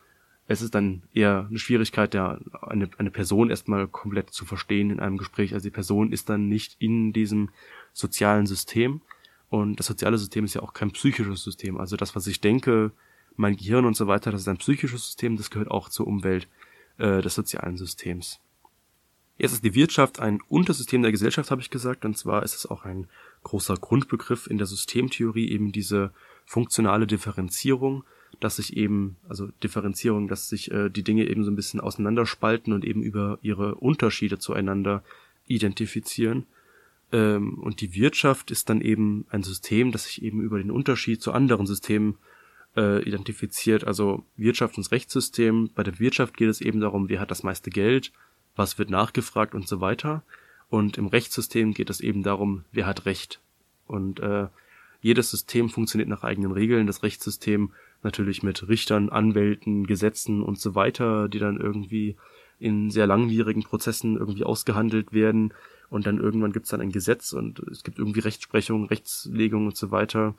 [0.48, 5.00] es ist dann eher eine Schwierigkeit, ja, eine, eine Person erstmal komplett zu verstehen in
[5.00, 5.54] einem Gespräch.
[5.54, 7.50] Also die Person ist dann nicht in diesem
[7.94, 9.02] sozialen System.
[9.50, 11.80] Und das soziale System ist ja auch kein psychisches System.
[11.80, 12.92] Also das, was ich denke,
[13.36, 16.48] mein Gehirn und so weiter, das ist ein psychisches System, das gehört auch zur Umwelt
[16.98, 18.40] äh, des sozialen Systems.
[19.38, 22.66] Jetzt ist die Wirtschaft ein Untersystem der Gesellschaft, habe ich gesagt, und zwar ist es
[22.66, 23.08] auch ein
[23.44, 26.14] großer Grundbegriff in der Systemtheorie, eben diese
[26.46, 28.06] funktionale Differenzierung,
[28.40, 32.72] dass sich eben, also Differenzierung, dass sich äh, die Dinge eben so ein bisschen auseinanderspalten
[32.74, 35.04] und eben über ihre Unterschiede zueinander
[35.48, 36.46] identifizieren.
[37.12, 41.22] Ähm, und die Wirtschaft ist dann eben ein System, das sich eben über den Unterschied
[41.22, 42.18] zu anderen Systemen
[42.76, 45.70] äh, identifiziert, also Wirtschaft und Rechtssystem.
[45.74, 48.12] Bei der Wirtschaft geht es eben darum, wer hat das meiste Geld,
[48.56, 50.24] was wird nachgefragt und so weiter.
[50.70, 53.40] Und im Rechtssystem geht es eben darum, wer hat Recht.
[53.88, 54.48] Und äh,
[55.02, 56.88] jedes System funktioniert nach eigenen Regeln.
[56.88, 62.16] Das Rechtssystem natürlich mit Richtern, Anwälten, Gesetzen und so weiter, die dann irgendwie
[62.60, 65.54] in sehr langwierigen Prozessen irgendwie ausgehandelt werden
[65.90, 69.78] und dann irgendwann gibt es dann ein Gesetz und es gibt irgendwie Rechtsprechung, Rechtslegung und
[69.78, 70.36] so weiter.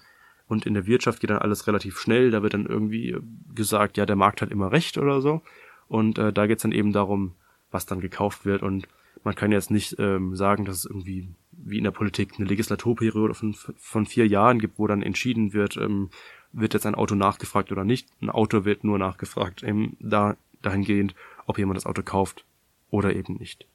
[0.49, 3.17] Und in der Wirtschaft geht dann alles relativ schnell, da wird dann irgendwie
[3.55, 5.43] gesagt, ja, der Markt hat immer recht oder so.
[5.89, 7.33] Und äh, da geht es dann eben darum,
[7.71, 8.63] was dann gekauft wird.
[8.63, 8.87] Und
[9.25, 13.35] man kann jetzt nicht ähm, sagen, dass es irgendwie wie in der Politik eine Legislaturperiode
[13.35, 16.11] von, von vier Jahren gibt, wo dann entschieden wird, ähm,
[16.53, 18.09] wird jetzt ein Auto nachgefragt oder nicht.
[18.21, 21.15] Ein Auto wird nur nachgefragt, eben da, dahingehend,
[21.47, 22.45] ob jemand das Auto kauft
[22.91, 23.67] oder eben nicht.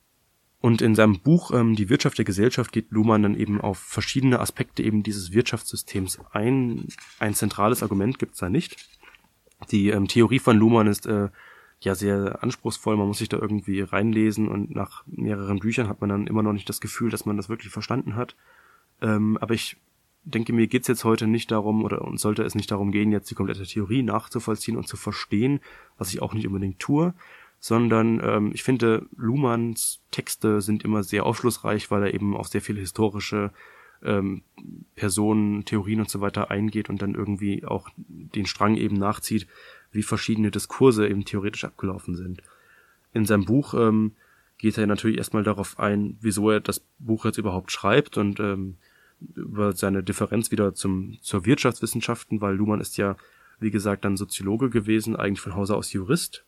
[0.62, 4.39] Und in seinem Buch ähm, Die Wirtschaft der Gesellschaft geht Luhmann dann eben auf verschiedene
[4.39, 6.88] Aspekte eben dieses Wirtschaftssystems ein.
[7.19, 8.78] Ein zentrales Argument gibt's da nicht.
[9.71, 11.30] Die ähm, Theorie von Luhmann ist äh,
[11.82, 16.10] ja sehr anspruchsvoll, man muss sich da irgendwie reinlesen und nach mehreren Büchern hat man
[16.10, 18.36] dann immer noch nicht das Gefühl, dass man das wirklich verstanden hat.
[19.02, 19.78] Ähm, aber ich
[20.24, 23.32] denke, mir geht's jetzt heute nicht darum, oder uns sollte es nicht darum gehen, jetzt
[23.32, 25.60] die komplette Theorie nachzuvollziehen und zu verstehen,
[25.97, 27.15] was ich auch nicht unbedingt tue,
[27.62, 32.60] sondern ähm, ich finde, Luhmanns Texte sind immer sehr aufschlussreich, weil er eben auf sehr
[32.60, 33.52] viele historische
[34.04, 34.41] ähm,
[34.95, 39.45] Personen, Theorien und so weiter eingeht und dann irgendwie auch den Strang eben nachzieht,
[39.91, 42.41] wie verschiedene Diskurse eben theoretisch abgelaufen sind.
[43.13, 44.13] In seinem Buch ähm,
[44.58, 48.78] geht er natürlich erstmal darauf ein, wieso er das Buch jetzt überhaupt schreibt und ähm,
[49.36, 53.17] über seine Differenz wieder zum, zur Wirtschaftswissenschaften, weil Luhmann ist ja,
[53.60, 56.43] wie gesagt, dann Soziologe gewesen, eigentlich von Hause aus Jurist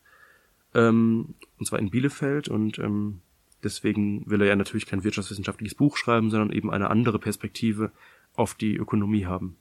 [0.74, 3.22] ähm, und zwar in Bielefeld und ähm,
[3.64, 7.92] deswegen will er ja natürlich kein wirtschaftswissenschaftliches Buch schreiben, sondern eben eine andere Perspektive
[8.36, 9.58] auf die Ökonomie haben.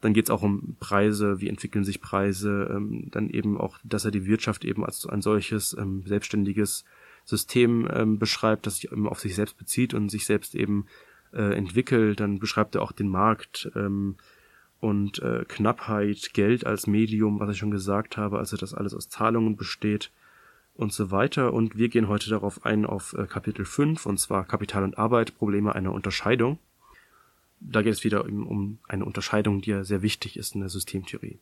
[0.00, 4.04] Dann geht es auch um Preise, wie entwickeln sich Preise, ähm, dann eben auch, dass
[4.04, 6.84] er die Wirtschaft eben als ein solches ähm, selbstständiges
[7.24, 10.86] System ähm, beschreibt, das sich eben auf sich selbst bezieht und sich selbst eben
[11.32, 12.18] äh, entwickelt.
[12.18, 14.16] Dann beschreibt er auch den Markt, ähm,
[14.82, 19.08] und äh, Knappheit, Geld als Medium, was ich schon gesagt habe, also dass alles aus
[19.08, 20.10] Zahlungen besteht
[20.74, 21.52] und so weiter.
[21.52, 25.38] Und wir gehen heute darauf ein auf äh, Kapitel 5, und zwar Kapital und Arbeit,
[25.38, 26.58] Probleme einer Unterscheidung.
[27.60, 30.68] Da geht es wieder um, um eine Unterscheidung, die ja sehr wichtig ist in der
[30.68, 31.38] Systemtheorie.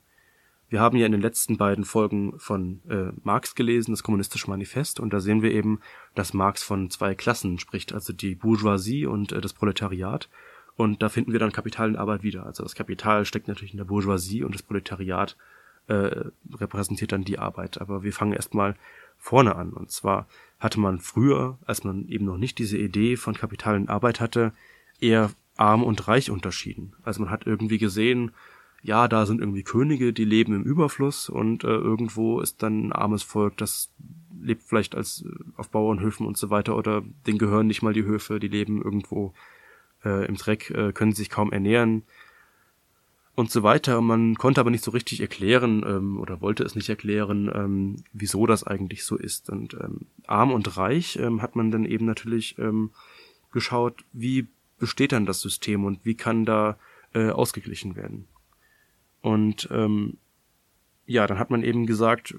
[0.69, 5.01] Wir haben ja in den letzten beiden Folgen von äh, Marx gelesen, das Kommunistische Manifest,
[5.01, 5.81] und da sehen wir eben,
[6.15, 10.29] dass Marx von zwei Klassen spricht, also die Bourgeoisie und äh, das Proletariat.
[10.81, 12.47] Und da finden wir dann Kapital und Arbeit wieder.
[12.47, 15.37] Also das Kapital steckt natürlich in der Bourgeoisie und das Proletariat
[15.89, 17.83] äh, repräsentiert dann die Arbeit.
[17.83, 18.77] Aber wir fangen erstmal
[19.19, 19.75] vorne an.
[19.75, 20.27] Und zwar
[20.59, 24.55] hatte man früher, als man eben noch nicht diese Idee von Kapital und Arbeit hatte,
[25.01, 26.95] eher arm und reich unterschieden.
[27.03, 28.31] Also man hat irgendwie gesehen,
[28.83, 32.93] ja, da sind irgendwie Könige, die leben im Überfluss und äh, irgendwo ist dann ein
[32.93, 33.91] armes Volk, das
[34.41, 38.05] lebt vielleicht als äh, auf Bauernhöfen und so weiter oder denen gehören nicht mal die
[38.05, 39.35] Höfe, die leben irgendwo
[40.05, 42.05] äh, im Dreck, äh, können sich kaum ernähren
[43.35, 44.01] und so weiter.
[44.01, 48.47] Man konnte aber nicht so richtig erklären ähm, oder wollte es nicht erklären, ähm, wieso
[48.47, 49.51] das eigentlich so ist.
[49.51, 52.91] Und ähm, arm und reich ähm, hat man dann eben natürlich ähm,
[53.53, 54.47] geschaut, wie
[54.79, 56.79] besteht dann das System und wie kann da
[57.15, 58.27] äh, ausgeglichen werden.
[59.21, 60.19] Und ähm,
[61.07, 62.35] ja, dann hat man eben gesagt,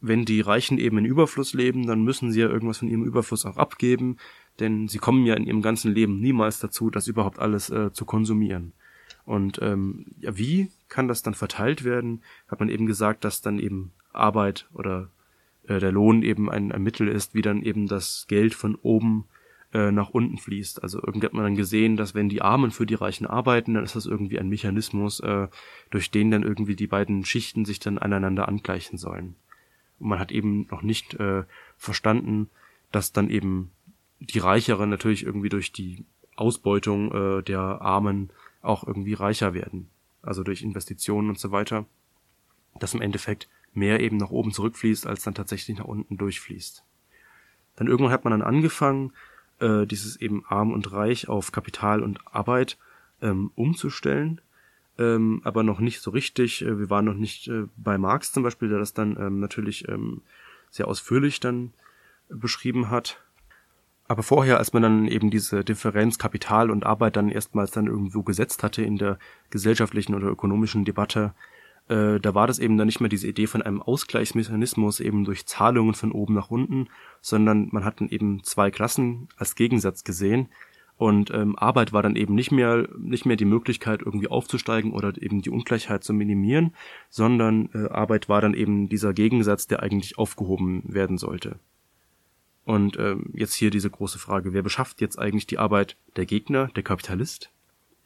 [0.00, 3.44] wenn die Reichen eben in Überfluss leben, dann müssen sie ja irgendwas von ihrem Überfluss
[3.44, 4.18] auch abgeben
[4.60, 8.04] denn sie kommen ja in ihrem ganzen Leben niemals dazu, das überhaupt alles äh, zu
[8.04, 8.72] konsumieren.
[9.24, 12.22] Und ähm, ja, wie kann das dann verteilt werden?
[12.48, 15.08] Hat man eben gesagt, dass dann eben Arbeit oder
[15.66, 19.24] äh, der Lohn eben ein, ein Mittel ist, wie dann eben das Geld von oben
[19.72, 20.82] äh, nach unten fließt.
[20.82, 23.84] Also irgendwie hat man dann gesehen, dass wenn die Armen für die Reichen arbeiten, dann
[23.84, 25.48] ist das irgendwie ein Mechanismus, äh,
[25.90, 29.36] durch den dann irgendwie die beiden Schichten sich dann aneinander angleichen sollen.
[29.98, 31.44] Und man hat eben noch nicht äh,
[31.76, 32.50] verstanden,
[32.92, 33.70] dass dann eben
[34.20, 36.04] die Reicheren natürlich irgendwie durch die
[36.36, 38.30] Ausbeutung äh, der Armen
[38.62, 39.90] auch irgendwie reicher werden.
[40.22, 41.86] Also durch Investitionen und so weiter.
[42.78, 46.84] Dass im Endeffekt mehr eben nach oben zurückfließt, als dann tatsächlich nach unten durchfließt.
[47.76, 49.12] Dann irgendwann hat man dann angefangen,
[49.58, 52.78] äh, dieses eben arm und reich auf Kapital und Arbeit
[53.20, 54.40] ähm, umzustellen,
[54.98, 56.62] ähm, aber noch nicht so richtig.
[56.62, 59.88] Äh, wir waren noch nicht äh, bei Marx zum Beispiel, der das dann ähm, natürlich
[59.88, 60.22] ähm,
[60.70, 61.72] sehr ausführlich dann
[62.28, 63.20] beschrieben hat.
[64.06, 68.22] Aber vorher, als man dann eben diese Differenz Kapital und Arbeit dann erstmals dann irgendwo
[68.22, 69.18] gesetzt hatte in der
[69.50, 71.34] gesellschaftlichen oder ökonomischen Debatte,
[71.88, 75.46] äh, da war das eben dann nicht mehr diese Idee von einem Ausgleichsmechanismus eben durch
[75.46, 76.88] Zahlungen von oben nach unten,
[77.22, 80.48] sondern man hat dann eben zwei Klassen als Gegensatz gesehen
[80.96, 85.12] und ähm, Arbeit war dann eben nicht mehr nicht mehr die Möglichkeit irgendwie aufzusteigen oder
[85.20, 86.74] eben die Ungleichheit zu minimieren,
[87.10, 91.58] sondern äh, Arbeit war dann eben dieser Gegensatz, der eigentlich aufgehoben werden sollte.
[92.64, 95.96] Und ähm, jetzt hier diese große Frage, wer beschafft jetzt eigentlich die Arbeit?
[96.16, 97.50] Der Gegner, der Kapitalist?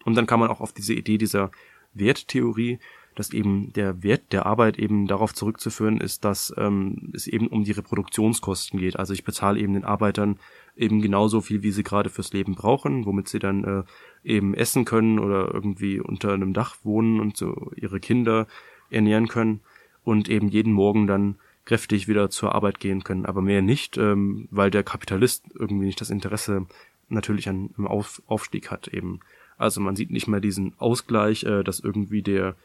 [0.05, 1.51] Und dann kann man auch auf diese Idee dieser
[1.95, 2.79] Werttheorie
[3.19, 7.65] dass eben der Wert der Arbeit eben darauf zurückzuführen ist, dass ähm, es eben um
[7.65, 8.97] die Reproduktionskosten geht.
[8.97, 10.39] Also ich bezahle eben den Arbeitern
[10.77, 13.83] eben genauso viel, wie sie gerade fürs Leben brauchen, womit sie dann äh,
[14.23, 18.47] eben essen können oder irgendwie unter einem Dach wohnen und so ihre Kinder
[18.89, 19.63] ernähren können
[20.05, 24.49] und eben jeden Morgen dann kräftig wieder zur Arbeit gehen können, aber mehr nicht, ähm,
[24.51, 26.67] weil der Kapitalist irgendwie nicht das Interesse
[27.11, 29.21] natürlich an einem Auf Aufstieg hat eben.
[29.59, 32.57] Also man sieht nicht mehr diesen Ausgleich, äh, dass irgendwie der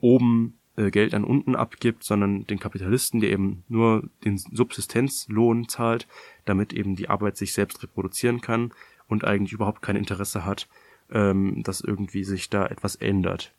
[0.00, 6.06] oben äh, Geld an unten abgibt, sondern den Kapitalisten, der eben nur den Subsistenzlohn zahlt,
[6.46, 8.72] damit eben die Arbeit sich selbst reproduzieren kann
[9.06, 10.66] und eigentlich überhaupt kein Interesse hat,
[11.10, 13.52] ähm, dass irgendwie sich da etwas ändert.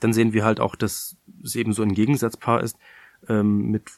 [0.00, 2.76] Dann sehen wir halt auch, dass es eben so ein Gegensatzpaar ist
[3.28, 3.90] ähm, mit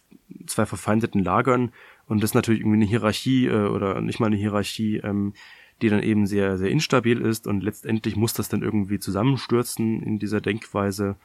[0.46, 1.72] zwei verfeindeten Lagern.
[2.06, 5.34] Und das ist natürlich irgendwie eine Hierarchie äh, oder nicht mal eine Hierarchie, ähm,
[5.80, 7.46] die dann eben sehr, sehr instabil ist.
[7.46, 11.16] Und letztendlich muss das dann irgendwie zusammenstürzen in dieser Denkweise.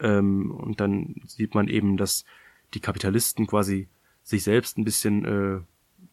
[0.00, 2.24] Ähm, und dann sieht man eben, dass
[2.74, 3.88] die Kapitalisten quasi
[4.22, 5.60] sich selbst ein bisschen äh,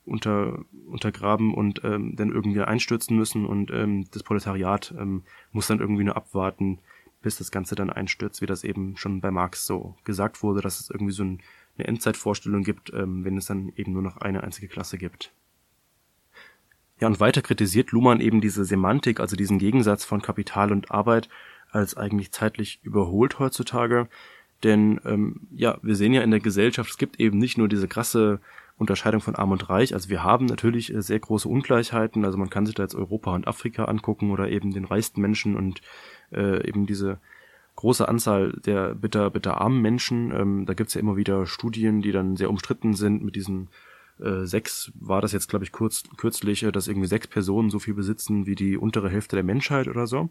[0.06, 3.46] unter, untergraben und ähm, dann irgendwie einstürzen müssen.
[3.46, 6.80] Und ähm, das Proletariat ähm, muss dann irgendwie nur abwarten,
[7.26, 10.80] bis das Ganze dann einstürzt, wie das eben schon bei Marx so gesagt wurde, dass
[10.80, 11.42] es irgendwie so ein,
[11.76, 15.34] eine Endzeitvorstellung gibt, ähm, wenn es dann eben nur noch eine einzige Klasse gibt.
[17.00, 21.28] Ja, und weiter kritisiert Luhmann eben diese Semantik, also diesen Gegensatz von Kapital und Arbeit,
[21.72, 24.08] als eigentlich zeitlich überholt heutzutage.
[24.64, 27.88] Denn ähm, ja, wir sehen ja in der Gesellschaft, es gibt eben nicht nur diese
[27.88, 28.40] krasse
[28.78, 29.96] Unterscheidung von Arm und Reich.
[29.96, 32.24] Also wir haben natürlich äh, sehr große Ungleichheiten.
[32.24, 35.56] Also man kann sich da jetzt Europa und Afrika angucken oder eben den reichsten Menschen
[35.56, 35.82] und
[36.32, 37.20] äh, eben diese
[37.76, 40.32] große Anzahl der bitter, bitter armen Menschen.
[40.32, 43.70] Ähm, da gibt's ja immer wieder Studien, die dann sehr umstritten sind mit diesen
[44.20, 47.80] äh, sechs war das jetzt, glaube ich, kurz, kürzlich, äh, dass irgendwie sechs Personen so
[47.80, 50.30] viel besitzen wie die untere Hälfte der Menschheit oder so.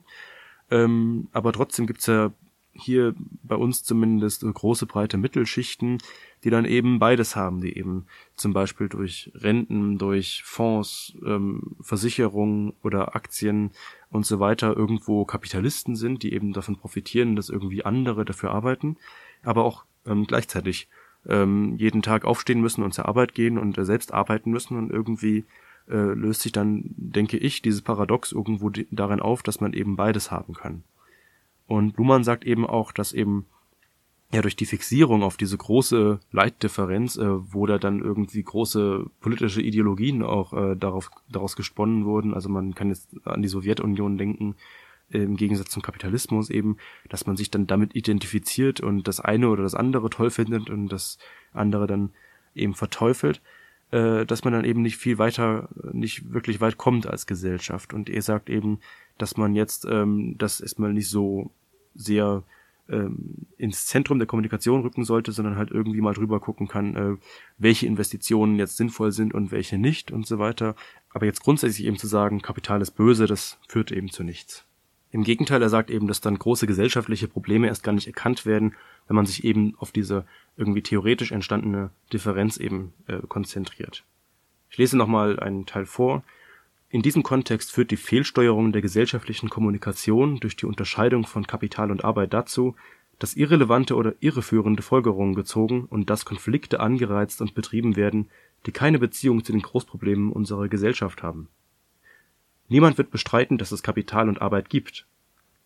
[0.70, 2.32] Ähm, aber trotzdem gibt's ja
[2.74, 5.98] hier bei uns zumindest große breite Mittelschichten,
[6.42, 8.06] die dann eben beides haben, die eben
[8.36, 13.70] zum Beispiel durch Renten, durch Fonds, ähm, Versicherungen oder Aktien
[14.10, 18.96] und so weiter irgendwo Kapitalisten sind, die eben davon profitieren, dass irgendwie andere dafür arbeiten,
[19.42, 20.88] aber auch ähm, gleichzeitig
[21.26, 24.90] ähm, jeden Tag aufstehen müssen und zur Arbeit gehen und äh, selbst arbeiten müssen und
[24.90, 25.44] irgendwie
[25.88, 30.30] äh, löst sich dann, denke ich, dieses Paradox irgendwo darin auf, dass man eben beides
[30.30, 30.82] haben kann.
[31.66, 33.46] Und Luhmann sagt eben auch, dass eben
[34.32, 39.62] ja durch die Fixierung auf diese große Leitdifferenz, äh, wo da dann irgendwie große politische
[39.62, 42.34] Ideologien auch äh, darauf, daraus gesponnen wurden.
[42.34, 44.56] Also man kann jetzt an die Sowjetunion denken,
[45.10, 49.62] im Gegensatz zum Kapitalismus eben, dass man sich dann damit identifiziert und das eine oder
[49.62, 51.18] das andere toll findet und das
[51.52, 52.10] andere dann
[52.54, 53.40] eben verteufelt,
[53.94, 57.94] äh, dass man dann eben nicht viel weiter, nicht wirklich weit kommt als Gesellschaft.
[57.94, 58.80] Und er sagt eben,
[59.18, 61.52] dass man jetzt ähm, das erstmal nicht so
[61.94, 62.42] sehr
[62.88, 67.16] ähm, ins Zentrum der Kommunikation rücken sollte, sondern halt irgendwie mal drüber gucken kann, äh,
[67.56, 70.74] welche Investitionen jetzt sinnvoll sind und welche nicht und so weiter.
[71.10, 74.66] Aber jetzt grundsätzlich eben zu sagen, Kapital ist böse, das führt eben zu nichts.
[75.14, 78.74] Im Gegenteil, er sagt eben, dass dann große gesellschaftliche Probleme erst gar nicht erkannt werden,
[79.06, 84.02] wenn man sich eben auf diese irgendwie theoretisch entstandene Differenz eben äh, konzentriert.
[84.70, 86.24] Ich lese nochmal einen Teil vor.
[86.88, 92.02] In diesem Kontext führt die Fehlsteuerung der gesellschaftlichen Kommunikation durch die Unterscheidung von Kapital und
[92.02, 92.74] Arbeit dazu,
[93.20, 98.30] dass irrelevante oder irreführende Folgerungen gezogen und dass Konflikte angereizt und betrieben werden,
[98.66, 101.46] die keine Beziehung zu den Großproblemen unserer Gesellschaft haben
[102.68, 105.06] Niemand wird bestreiten, dass es Kapital und Arbeit gibt.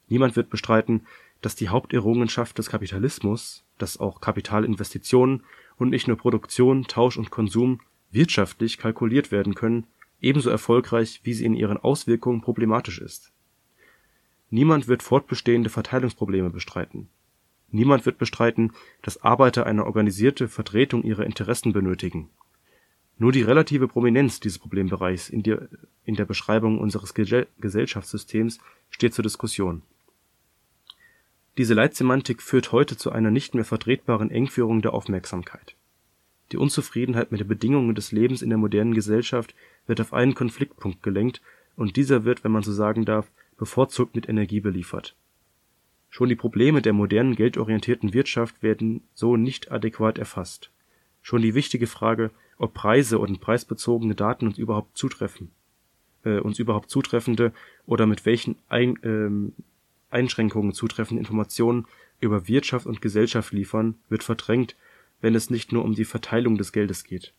[0.09, 1.07] Niemand wird bestreiten,
[1.41, 5.45] dass die Haupterrungenschaft des Kapitalismus, dass auch Kapitalinvestitionen
[5.77, 7.81] und nicht nur Produktion, Tausch und Konsum
[8.11, 9.87] wirtschaftlich kalkuliert werden können,
[10.21, 13.31] ebenso erfolgreich, wie sie in ihren Auswirkungen problematisch ist.
[14.51, 17.09] Niemand wird fortbestehende Verteilungsprobleme bestreiten.
[17.71, 22.31] Niemand wird bestreiten, dass Arbeiter eine organisierte Vertretung ihrer Interessen benötigen
[23.19, 25.69] nur die relative Prominenz dieses Problembereichs in der,
[26.25, 28.59] Beschreibung unseres Gesellschaftssystems
[28.91, 29.83] steht zur Diskussion.
[31.59, 35.75] Diese Leitsemantik führt heute zu einer nicht mehr vertretbaren Engführung der Aufmerksamkeit.
[36.53, 39.55] Die Unzufriedenheit mit den Bedingungen des Lebens in der modernen Gesellschaft
[39.87, 41.43] wird auf einen Konfliktpunkt gelenkt,
[41.77, 45.15] und dieser wird, wenn man so sagen darf, bevorzugt mit Energie beliefert.
[46.11, 50.71] Schon die Probleme der modernen geldorientierten Wirtschaft werden so nicht adäquat erfasst.
[51.23, 55.51] Schon die wichtige Frage ob Preise und preisbezogene Daten uns überhaupt zutreffen,
[56.25, 57.53] äh, uns überhaupt zutreffende
[57.87, 59.53] oder mit welchen Ein ähm,
[60.11, 61.87] Einschränkungen zutreffende Informationen
[62.21, 64.75] über Wirtschaft und Gesellschaft liefern, wird verdrängt,
[65.21, 67.33] wenn es nicht nur um die Verteilung des Geldes geht.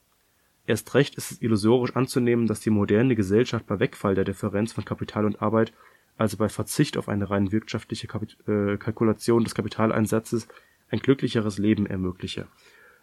[0.67, 4.85] Erst recht ist es illusorisch anzunehmen, dass die moderne Gesellschaft bei Wegfall der Differenz von
[4.85, 5.73] Kapital und Arbeit
[6.19, 10.49] also bei Verzicht auf eine rein wirtschaftliche Kapit äh, Kalkulation des Kapitaleinsatzes,
[10.89, 12.47] ein glücklicheres Leben ermögliche.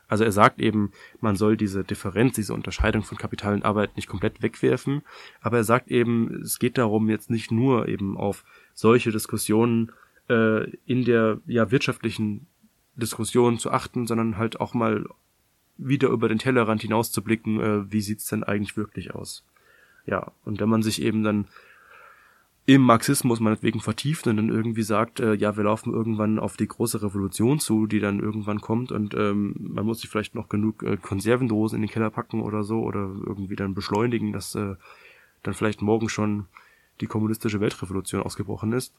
[0.09, 4.09] Also er sagt eben, man soll diese Differenz, diese Unterscheidung von Kapital und Arbeit nicht
[4.09, 5.03] komplett wegwerfen,
[5.41, 8.45] aber er sagt eben, es geht darum, jetzt nicht nur eben auf
[8.75, 9.93] solche Diskussionen
[10.29, 12.47] äh, in der ja wirtschaftlichen
[12.95, 15.05] Diskussion zu achten, sondern halt auch mal
[15.77, 19.45] wieder über den Tellerrand hinaus zu blicken, äh, wie sieht's denn eigentlich wirklich aus.
[20.07, 21.47] Ja, und wenn man sich eben dann
[22.69, 26.67] im Marxismus meinetwegen vertieft und dann irgendwie sagt, äh, ja, wir laufen irgendwann auf die
[26.67, 30.83] große Revolution zu, die dann irgendwann kommt und ähm, man muss sich vielleicht noch genug
[30.83, 34.75] äh, Konservendosen in den Keller packen oder so oder irgendwie dann beschleunigen, dass äh,
[35.45, 36.47] dann vielleicht morgen schon
[37.01, 38.93] die kommunistische Weltrevolution ausgebrochen ist,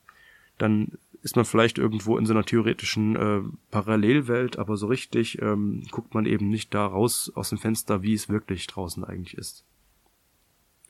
[0.58, 5.84] dann ist man vielleicht irgendwo in so einer theoretischen äh, Parallelwelt, aber so richtig ähm,
[5.92, 9.66] guckt man eben nicht da raus aus dem Fenster, wie es wirklich draußen eigentlich ist.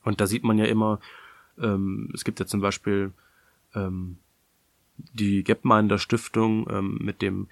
[0.04, 1.00] Und da sieht man ja immer,
[1.60, 3.12] ähm, es gibt ja zum Beispiel
[3.74, 4.18] ähm,
[5.12, 7.48] die Gapminder Stiftung ähm, mit dem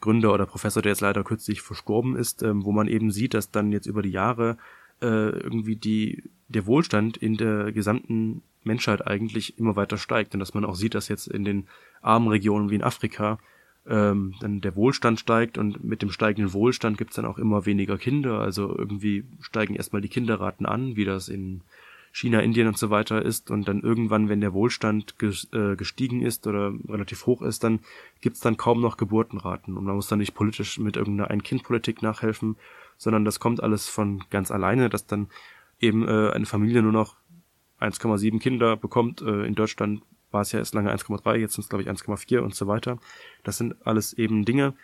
[0.00, 3.50] Gründer oder Professor, der jetzt leider kürzlich verstorben ist, ähm, wo man eben sieht, dass
[3.50, 4.56] dann jetzt über die Jahre
[5.00, 10.34] äh, irgendwie die der Wohlstand in der gesamten Menschheit eigentlich immer weiter steigt.
[10.34, 11.66] Und dass man auch sieht, dass jetzt in den
[12.00, 13.38] armen Regionen wie in Afrika
[13.86, 17.96] ähm, dann der Wohlstand steigt und mit dem steigenden Wohlstand gibt's dann auch immer weniger
[17.98, 21.62] Kinder, also irgendwie steigen erstmal die Kinderraten an, wie das in
[22.18, 26.48] China, Indien und so weiter ist und dann irgendwann, wenn der Wohlstand äh, gestiegen ist
[26.48, 27.78] oder relativ hoch ist, dann
[28.20, 32.56] gibt's dann kaum noch Geburtenraten und man muss dann nicht politisch mit irgendeiner Ein-Kind-Politik nachhelfen,
[32.96, 35.28] sondern das kommt alles von ganz alleine, dass dann
[35.78, 37.14] eben äh, eine Familie nur noch
[37.78, 39.22] 1,7 Kinder bekommt.
[39.22, 40.02] Äh, in Deutschland
[40.32, 42.98] war es ja erst lange 1,3, jetzt sind es glaube ich 1,4 und so weiter.
[43.44, 44.74] Das sind alles eben Dinge,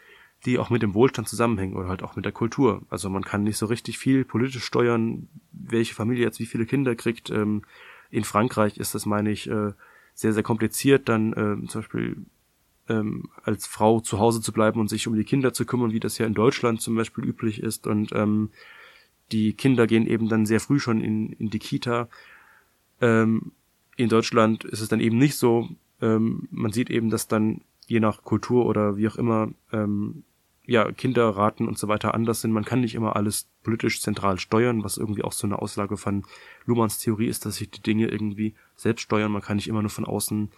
[0.45, 2.83] die auch mit dem Wohlstand zusammenhängen oder halt auch mit der Kultur.
[2.91, 6.95] Also man kann nicht so richtig viel politisch steuern, welche Familie jetzt wie viele Kinder
[6.95, 7.31] kriegt.
[7.31, 7.63] Ähm,
[8.11, 9.73] in Frankreich ist das, meine ich, äh,
[10.15, 12.17] sehr, sehr kompliziert, dann äh, zum Beispiel
[12.89, 16.01] ähm, als Frau zu Hause zu bleiben und sich um die Kinder zu kümmern, wie
[16.01, 17.87] das ja in Deutschland zum Beispiel üblich ist.
[17.87, 18.51] Und ähm,
[19.33, 22.09] die Kinder gehen eben dann sehr früh schon in, in die Kita.
[23.01, 23.53] Ähm,
[23.97, 25.69] in Deutschland ist es dann eben nicht so.
[26.01, 30.25] Man sieht eben, dass dann je nach Kultur oder wie auch immer ähm,
[30.67, 32.53] ja, Kinderraten und so weiter anders sind.
[32.53, 36.25] Man kann nicht immer alles politisch zentral steuern, was irgendwie auch so eine Auslage von
[36.65, 39.33] Luhmanns Theorie ist, dass sich die Dinge irgendwie selbst steuern.
[39.33, 40.51] Man kann nicht immer nur von außen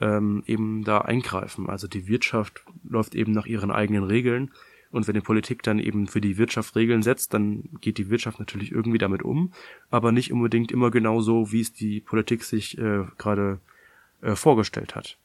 [0.00, 1.68] ähm, eben da eingreifen.
[1.68, 4.50] Also die Wirtschaft läuft eben nach ihren eigenen Regeln.
[4.90, 8.38] Und wenn die Politik dann eben für die Wirtschaft Regeln setzt, dann geht die Wirtschaft
[8.38, 9.52] natürlich irgendwie damit um,
[9.90, 13.60] aber nicht unbedingt immer genau so, wie es die Politik sich äh, gerade
[14.22, 15.18] äh, vorgestellt hat.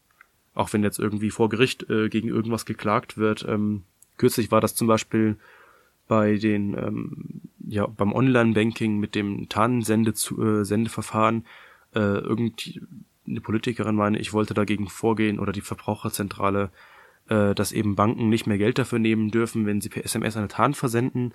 [0.54, 3.84] Auch wenn jetzt irgendwie vor Gericht äh, gegen irgendwas geklagt wird, ähm,
[4.24, 5.36] Kürzlich war das zum Beispiel
[6.08, 11.44] bei den, ähm, ja, beim Online-Banking mit dem Tarnsendeverfahren
[11.94, 12.80] äh, äh, irgendwie
[13.28, 16.72] eine Politikerin meine, ich wollte dagegen vorgehen oder die Verbraucherzentrale
[17.28, 20.48] äh, dass eben Banken nicht mehr Geld dafür nehmen dürfen, wenn sie per SMS eine
[20.48, 21.34] TAN versenden.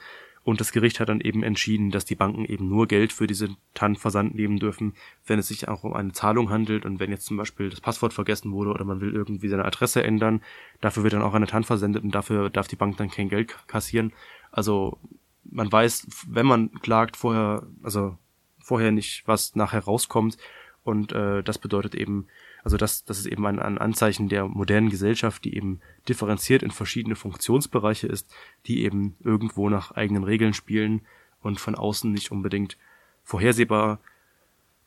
[0.49, 3.51] Und das Gericht hat dann eben entschieden, dass die Banken eben nur Geld für diese
[3.75, 4.95] TAN-Versand nehmen dürfen,
[5.27, 8.15] wenn es sich auch um eine Zahlung handelt und wenn jetzt zum Beispiel das Passwort
[8.15, 10.41] vergessen wurde oder man will irgendwie seine Adresse ändern,
[10.81, 13.55] dafür wird dann auch eine TAN versendet und dafür darf die Bank dann kein Geld
[13.67, 14.15] kassieren.
[14.51, 14.97] Also
[15.45, 18.17] man weiß, wenn man klagt, vorher, also
[18.59, 20.39] vorher nicht, was nachher rauskommt.
[20.83, 22.27] Und äh, das bedeutet eben,
[22.69, 26.71] also das, das ist eben ein, ein Anzeichen der modernen Gesellschaft, die eben differenziert in
[26.71, 28.31] verschiedene Funktionsbereiche ist,
[28.67, 31.01] die eben irgendwo nach eigenen Regeln spielen
[31.41, 32.77] und von außen nicht unbedingt
[33.25, 34.01] vorhersehbar,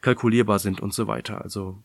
[0.01, 1.41] kalkulierbar sind und so weiter.
[1.41, 1.81] Also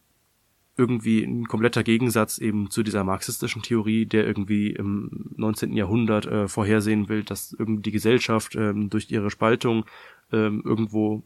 [0.77, 5.73] irgendwie ein kompletter Gegensatz eben zu dieser marxistischen Theorie, der irgendwie im 19.
[5.73, 9.87] Jahrhundert äh, vorhersehen will, dass irgendwie die Gesellschaft ähm, durch ihre Spaltung
[10.31, 11.23] ähm, irgendwo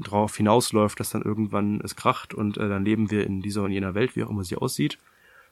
[0.00, 3.72] drauf hinausläuft, dass dann irgendwann es kracht und äh, dann leben wir in dieser und
[3.72, 4.98] jener Welt, wie auch immer sie aussieht,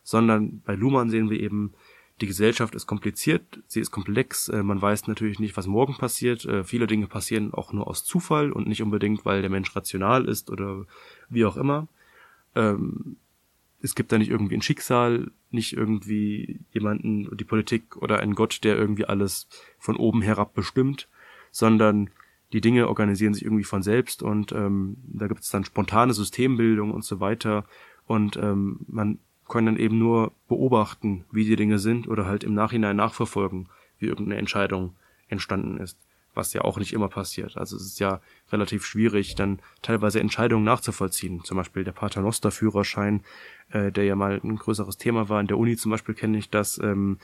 [0.02, 1.72] sondern bei Luhmann sehen wir eben,
[2.20, 6.44] die Gesellschaft ist kompliziert, sie ist komplex, äh, man weiß natürlich nicht, was morgen passiert,
[6.44, 10.28] äh, viele Dinge passieren auch nur aus Zufall und nicht unbedingt, weil der Mensch rational
[10.28, 10.84] ist oder
[11.28, 11.88] wie auch immer.
[12.54, 13.16] Ähm,
[13.82, 18.62] es gibt da nicht irgendwie ein Schicksal, nicht irgendwie jemanden, die Politik oder einen Gott,
[18.64, 19.48] der irgendwie alles
[19.78, 21.08] von oben herab bestimmt,
[21.50, 22.10] sondern
[22.52, 26.90] die Dinge organisieren sich irgendwie von selbst und ähm, da gibt es dann spontane Systembildung
[26.90, 27.64] und so weiter
[28.06, 32.54] und ähm, man kann dann eben nur beobachten, wie die Dinge sind oder halt im
[32.54, 34.94] Nachhinein nachverfolgen, wie irgendeine Entscheidung
[35.28, 35.98] entstanden ist,
[36.34, 37.56] was ja auch nicht immer passiert.
[37.56, 38.20] Also es ist ja
[38.52, 41.42] relativ schwierig, dann teilweise Entscheidungen nachzuvollziehen.
[41.44, 43.22] Zum Beispiel der Paternoster-Führerschein,
[43.70, 45.40] äh, der ja mal ein größeres Thema war.
[45.40, 46.78] In der Uni zum Beispiel kenne ich das.
[46.78, 47.18] Ähm,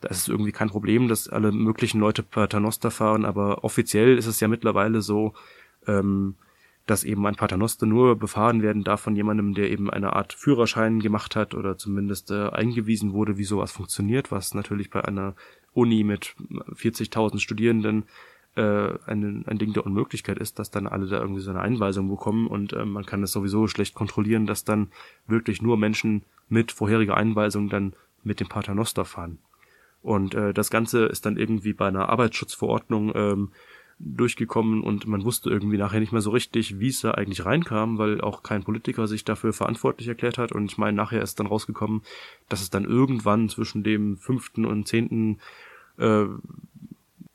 [0.00, 4.26] da ist es irgendwie kein Problem, dass alle möglichen Leute Paternoster fahren, aber offiziell ist
[4.26, 5.34] es ja mittlerweile so,
[5.86, 6.36] ähm,
[6.86, 11.00] dass eben ein Paternoster nur befahren werden darf von jemandem, der eben eine Art Führerschein
[11.00, 15.34] gemacht hat oder zumindest äh, eingewiesen wurde, wie sowas funktioniert, was natürlich bei einer
[15.72, 16.34] Uni mit
[16.72, 18.04] 40.000 Studierenden
[18.56, 22.08] äh, ein, ein Ding der Unmöglichkeit ist, dass dann alle da irgendwie so eine Einweisung
[22.08, 24.90] bekommen und äh, man kann es sowieso schlecht kontrollieren, dass dann
[25.28, 27.92] wirklich nur Menschen mit vorheriger Einweisung dann
[28.24, 29.38] mit dem Paternoster fahren.
[30.02, 33.50] Und äh, das Ganze ist dann irgendwie bei einer Arbeitsschutzverordnung ähm,
[33.98, 37.98] durchgekommen und man wusste irgendwie nachher nicht mehr so richtig, wie es da eigentlich reinkam,
[37.98, 40.52] weil auch kein Politiker sich dafür verantwortlich erklärt hat.
[40.52, 42.02] Und ich meine, nachher ist dann rausgekommen,
[42.48, 45.38] dass es dann irgendwann zwischen dem fünften und zehnten
[45.98, 46.24] äh,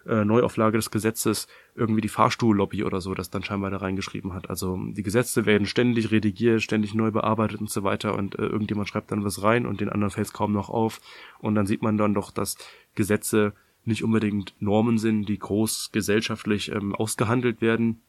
[0.08, 4.50] äh, Neuauflage des Gesetzes irgendwie die Fahrstuhllobby oder so das dann scheinbar da reingeschrieben hat.
[4.50, 8.90] Also die Gesetze werden ständig redigiert, ständig neu bearbeitet und so weiter und äh, irgendjemand
[8.90, 11.02] schreibt dann was rein und den anderen fällt es kaum noch auf
[11.40, 12.58] und dann sieht man dann doch, dass
[12.96, 13.54] Gesetze
[13.84, 18.02] nicht unbedingt Normen sind, die groß gesellschaftlich ähm, ausgehandelt werden,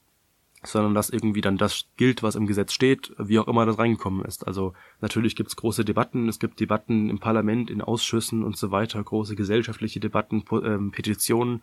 [0.67, 4.25] sondern dass irgendwie dann das gilt, was im Gesetz steht, wie auch immer das reingekommen
[4.25, 4.47] ist.
[4.47, 9.03] Also natürlich gibt's große Debatten, es gibt Debatten im Parlament, in Ausschüssen und so weiter,
[9.03, 11.63] große gesellschaftliche Debatten, ähm, Petitionen,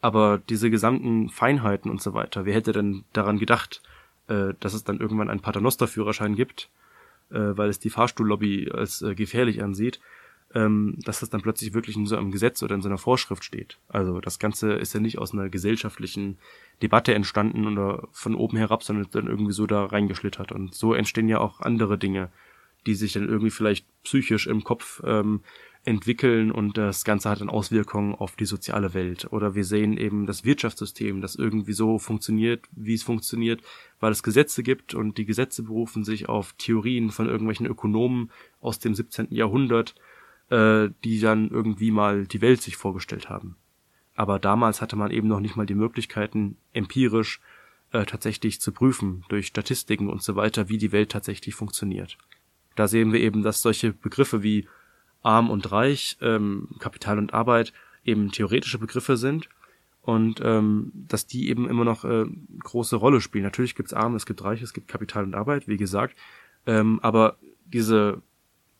[0.00, 3.82] aber diese gesamten Feinheiten und so weiter, wer hätte denn daran gedacht,
[4.28, 6.68] äh, dass es dann irgendwann einen Paternoster-Führerschein gibt,
[7.30, 10.00] äh, weil es die Fahrstuhllobby als äh, gefährlich ansieht,
[10.54, 13.44] ähm, dass das dann plötzlich wirklich in so einem Gesetz oder in so einer Vorschrift
[13.44, 13.78] steht.
[13.88, 16.38] Also das Ganze ist ja nicht aus einer gesellschaftlichen
[16.82, 20.52] Debatte entstanden oder von oben herab, sondern dann irgendwie so da reingeschlittert.
[20.52, 22.30] Und so entstehen ja auch andere Dinge,
[22.86, 25.40] die sich dann irgendwie vielleicht psychisch im Kopf ähm,
[25.84, 29.32] entwickeln und das Ganze hat dann Auswirkungen auf die soziale Welt.
[29.32, 33.62] Oder wir sehen eben das Wirtschaftssystem, das irgendwie so funktioniert, wie es funktioniert,
[33.98, 38.30] weil es Gesetze gibt und die Gesetze berufen sich auf Theorien von irgendwelchen Ökonomen
[38.60, 39.28] aus dem 17.
[39.30, 39.96] Jahrhundert,
[40.52, 43.56] äh, die dann irgendwie mal die Welt sich vorgestellt haben.
[44.14, 47.40] Aber damals hatte man eben noch nicht mal die Möglichkeiten, empirisch
[47.92, 52.18] äh, tatsächlich zu prüfen, durch Statistiken und so weiter, wie die Welt tatsächlich funktioniert.
[52.76, 54.68] Da sehen wir eben, dass solche Begriffe wie
[55.22, 57.72] arm und reich, ähm, Kapital und Arbeit
[58.04, 59.48] eben theoretische Begriffe sind
[60.02, 62.26] und ähm, dass die eben immer noch äh,
[62.58, 63.44] große Rolle spielen.
[63.44, 66.14] Natürlich gibt's Arme, es gibt Reiche, es gibt Kapital und Arbeit, wie gesagt,
[66.66, 68.20] ähm, aber diese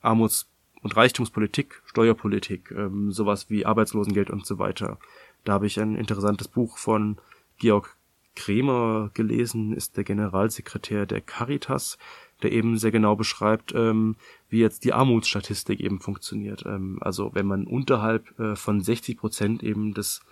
[0.03, 0.51] Armuts-
[0.83, 4.99] und Reichtumspolitik, Steuerpolitik, ähm, sowas wie Arbeitslosengeld und so weiter.
[5.45, 7.18] Da habe ich ein interessantes Buch von
[7.59, 7.97] Georg
[8.35, 11.99] Kremer gelesen, ist der Generalsekretär der Caritas,
[12.43, 14.16] der eben sehr genau beschreibt, ähm,
[14.49, 16.64] wie jetzt die Armutsstatistik eben funktioniert.
[16.66, 20.22] Ähm, also wenn man unterhalb äh, von 60 Prozent eben des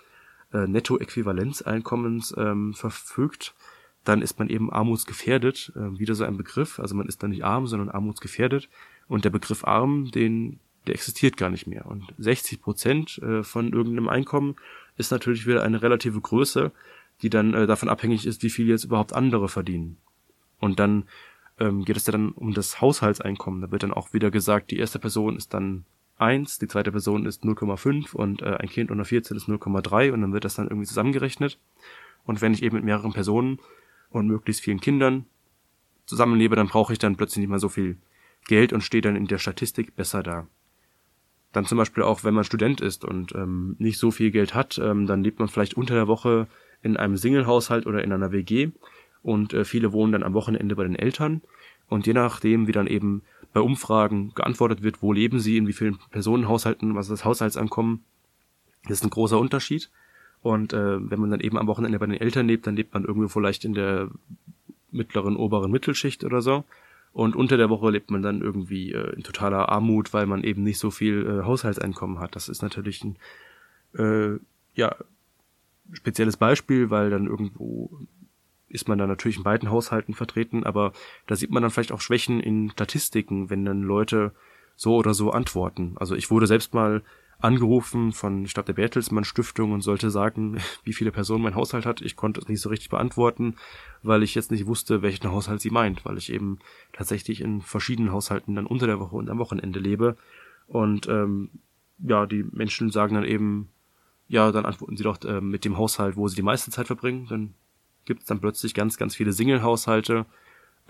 [0.51, 3.53] äh, Nettoäquivalenzeinkommens ähm, verfügt,
[4.03, 6.79] dann ist man eben armutsgefährdet, äh, wieder so ein Begriff.
[6.79, 8.67] Also man ist dann nicht arm, sondern armutsgefährdet.
[9.11, 11.85] Und der Begriff arm, den, der existiert gar nicht mehr.
[11.85, 14.55] Und 60 Prozent äh, von irgendeinem Einkommen
[14.95, 16.71] ist natürlich wieder eine relative Größe,
[17.21, 19.97] die dann äh, davon abhängig ist, wie viel jetzt überhaupt andere verdienen.
[20.61, 21.09] Und dann
[21.59, 23.59] ähm, geht es ja dann um das Haushaltseinkommen.
[23.59, 25.83] Da wird dann auch wieder gesagt, die erste Person ist dann
[26.17, 30.21] 1, die zweite Person ist 0,5 und äh, ein Kind unter 14 ist 0,3 und
[30.21, 31.59] dann wird das dann irgendwie zusammengerechnet.
[32.23, 33.59] Und wenn ich eben mit mehreren Personen
[34.09, 35.25] und möglichst vielen Kindern
[36.05, 37.97] zusammenlebe, dann brauche ich dann plötzlich nicht mehr so viel
[38.47, 40.47] Geld und stehe dann in der Statistik besser da.
[41.51, 44.79] Dann zum Beispiel auch, wenn man Student ist und ähm, nicht so viel Geld hat,
[44.81, 46.47] ähm, dann lebt man vielleicht unter der Woche
[46.81, 48.71] in einem Singlehaushalt oder in einer WG
[49.21, 51.41] und äh, viele wohnen dann am Wochenende bei den Eltern
[51.87, 53.21] und je nachdem, wie dann eben
[53.53, 58.03] bei Umfragen geantwortet wird, wo leben sie, in wie vielen Personenhaushalten, was ist das Haushaltsankommen,
[58.83, 59.89] das ist ein großer Unterschied.
[60.41, 63.03] Und äh, wenn man dann eben am Wochenende bei den Eltern lebt, dann lebt man
[63.03, 64.09] irgendwo vielleicht in der
[64.89, 66.63] mittleren, oberen Mittelschicht oder so.
[67.13, 70.63] Und unter der Woche lebt man dann irgendwie äh, in totaler Armut, weil man eben
[70.63, 72.35] nicht so viel äh, Haushaltseinkommen hat.
[72.35, 73.17] Das ist natürlich ein
[73.97, 74.39] äh,
[74.75, 74.95] ja,
[75.91, 77.89] spezielles Beispiel, weil dann irgendwo
[78.69, 80.93] ist man dann natürlich in beiden Haushalten vertreten, aber
[81.27, 84.31] da sieht man dann vielleicht auch Schwächen in Statistiken, wenn dann Leute
[84.77, 85.95] so oder so antworten.
[85.97, 87.03] Also ich wurde selbst mal
[87.41, 92.01] angerufen von Stadt der Bertelsmann Stiftung und sollte sagen, wie viele Personen mein Haushalt hat.
[92.01, 93.55] Ich konnte es nicht so richtig beantworten,
[94.03, 96.59] weil ich jetzt nicht wusste, welchen Haushalt sie meint, weil ich eben
[96.93, 100.15] tatsächlich in verschiedenen Haushalten dann unter der Woche und am Wochenende lebe.
[100.67, 101.49] Und ähm,
[101.99, 103.69] ja, die Menschen sagen dann eben,
[104.27, 107.27] ja, dann antworten sie doch äh, mit dem Haushalt, wo sie die meiste Zeit verbringen.
[107.29, 107.53] Dann
[108.05, 110.25] gibt es dann plötzlich ganz, ganz viele Single-Haushalte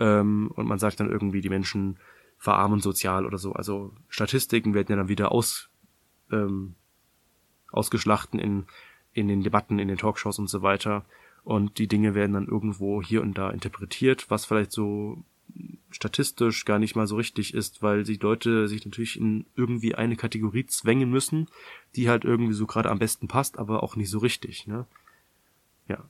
[0.00, 1.98] ähm, und man sagt dann irgendwie, die Menschen
[2.38, 3.52] verarmen sozial oder so.
[3.52, 5.70] Also Statistiken werden ja dann wieder aus,
[6.32, 6.74] ähm,
[7.70, 8.66] ausgeschlachten in,
[9.12, 11.04] in den Debatten, in den Talkshows und so weiter.
[11.44, 15.24] Und die Dinge werden dann irgendwo hier und da interpretiert, was vielleicht so
[15.90, 20.16] statistisch gar nicht mal so richtig ist, weil die Leute sich natürlich in irgendwie eine
[20.16, 21.48] Kategorie zwängen müssen,
[21.96, 24.86] die halt irgendwie so gerade am besten passt, aber auch nicht so richtig, ne?
[25.88, 26.08] Ja.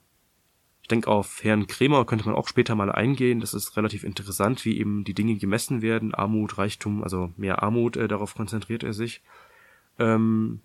[0.82, 3.40] Ich denke, auf Herrn Kremer könnte man auch später mal eingehen.
[3.40, 6.12] Das ist relativ interessant, wie eben die Dinge gemessen werden.
[6.12, 9.22] Armut, Reichtum, also mehr Armut, äh, darauf konzentriert er sich.
[9.98, 10.60] Ähm,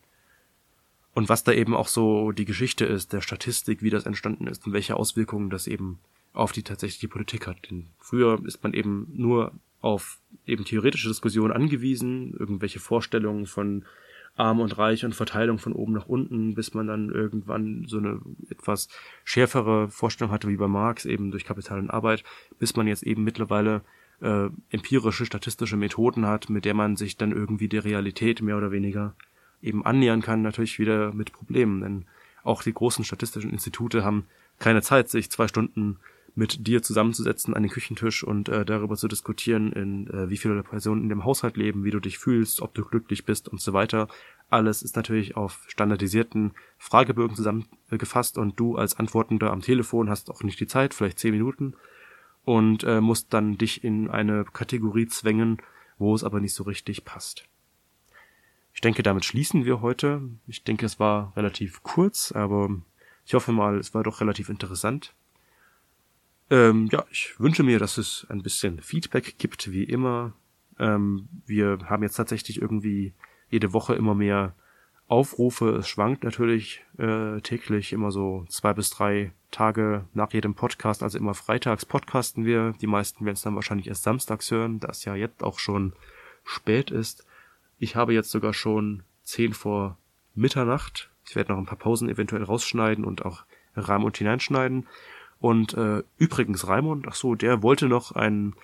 [1.14, 4.68] und was da eben auch so die Geschichte ist, der Statistik, wie das entstanden ist
[4.68, 6.00] und welche Auswirkungen das eben
[6.34, 7.70] auf die tatsächliche Politik hat.
[7.70, 9.52] Denn früher ist man eben nur
[9.82, 13.86] auf eben theoretische Diskussionen angewiesen, irgendwelche Vorstellungen von
[14.36, 18.22] Arm und Reich und Verteilung von oben nach unten, bis man dann irgendwann so eine
[18.50, 18.88] etwas
[19.24, 22.24] schärfere Vorstellung hatte wie bei Marx, eben durch Kapital und Arbeit,
[22.60, 23.82] bis man jetzt eben mittlerweile
[24.22, 28.72] äh, empirische, statistische Methoden hat, mit der man sich dann irgendwie der Realität mehr oder
[28.72, 29.14] weniger
[29.62, 31.82] eben annähern kann, natürlich wieder mit Problemen.
[31.82, 32.06] Denn
[32.44, 34.26] auch die großen statistischen Institute haben
[34.60, 35.98] keine Zeit, sich zwei Stunden
[36.38, 40.62] mit dir zusammenzusetzen an den Küchentisch und äh, darüber zu diskutieren, in äh, wie viele
[40.62, 43.74] Personen in dem Haushalt leben, wie du dich fühlst, ob du glücklich bist und so
[43.74, 44.08] weiter.
[44.50, 50.44] Alles ist natürlich auf standardisierten Fragebögen zusammengefasst und du als Antwortender am Telefon hast auch
[50.44, 51.74] nicht die Zeit, vielleicht zehn Minuten
[52.48, 55.58] und äh, musst dann dich in eine Kategorie zwängen,
[55.98, 57.44] wo es aber nicht so richtig passt.
[58.74, 60.22] Ich denke, damit schließen wir heute.
[60.48, 62.70] Ich denke, es war relativ kurz, aber
[63.26, 65.14] ich hoffe mal, es war doch relativ interessant.
[66.50, 70.32] Ähm, ja, ich wünsche mir, dass es ein bisschen Feedback gibt, wie immer.
[70.80, 73.14] Ähm, wir haben jetzt tatsächlich irgendwie
[73.50, 74.56] jede Woche immer mehr
[75.08, 75.70] Aufrufe.
[75.70, 81.18] Es schwankt natürlich äh, täglich immer so zwei bis drei Tage nach jedem Podcast, also
[81.18, 82.74] immer freitags podcasten wir.
[82.82, 85.94] Die meisten werden es dann wahrscheinlich erst samstags hören, da es ja jetzt auch schon
[86.44, 87.26] spät ist.
[87.80, 89.98] Ich habe jetzt sogar schon zehn vor
[90.36, 91.10] Mitternacht.
[91.26, 93.44] Ich werde noch ein paar Pausen eventuell rausschneiden und auch
[93.76, 94.88] Rahmen und hineinschneiden.
[95.40, 98.56] Und äh, übrigens, Raimund, ach so, der wollte noch ein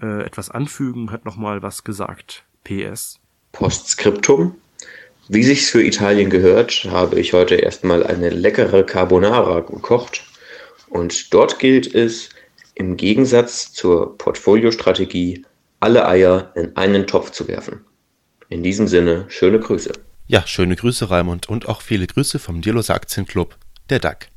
[0.00, 2.44] äh, etwas anfügen, hat noch mal was gesagt.
[2.64, 3.18] PS.
[3.52, 4.56] Postskriptum.
[5.28, 10.24] Wie sich's für Italien gehört, habe ich heute erstmal eine leckere Carbonara gekocht.
[10.88, 12.30] Und dort gilt es,
[12.74, 15.44] im Gegensatz zur Portfoliostrategie,
[15.78, 17.84] alle Eier in einen Topf zu werfen.
[18.48, 19.92] In diesem Sinne, schöne Grüße.
[20.26, 23.56] Ja, schöne Grüße, Raimund, und auch viele Grüße vom Dierloser Aktienclub,
[23.90, 24.31] der DAG.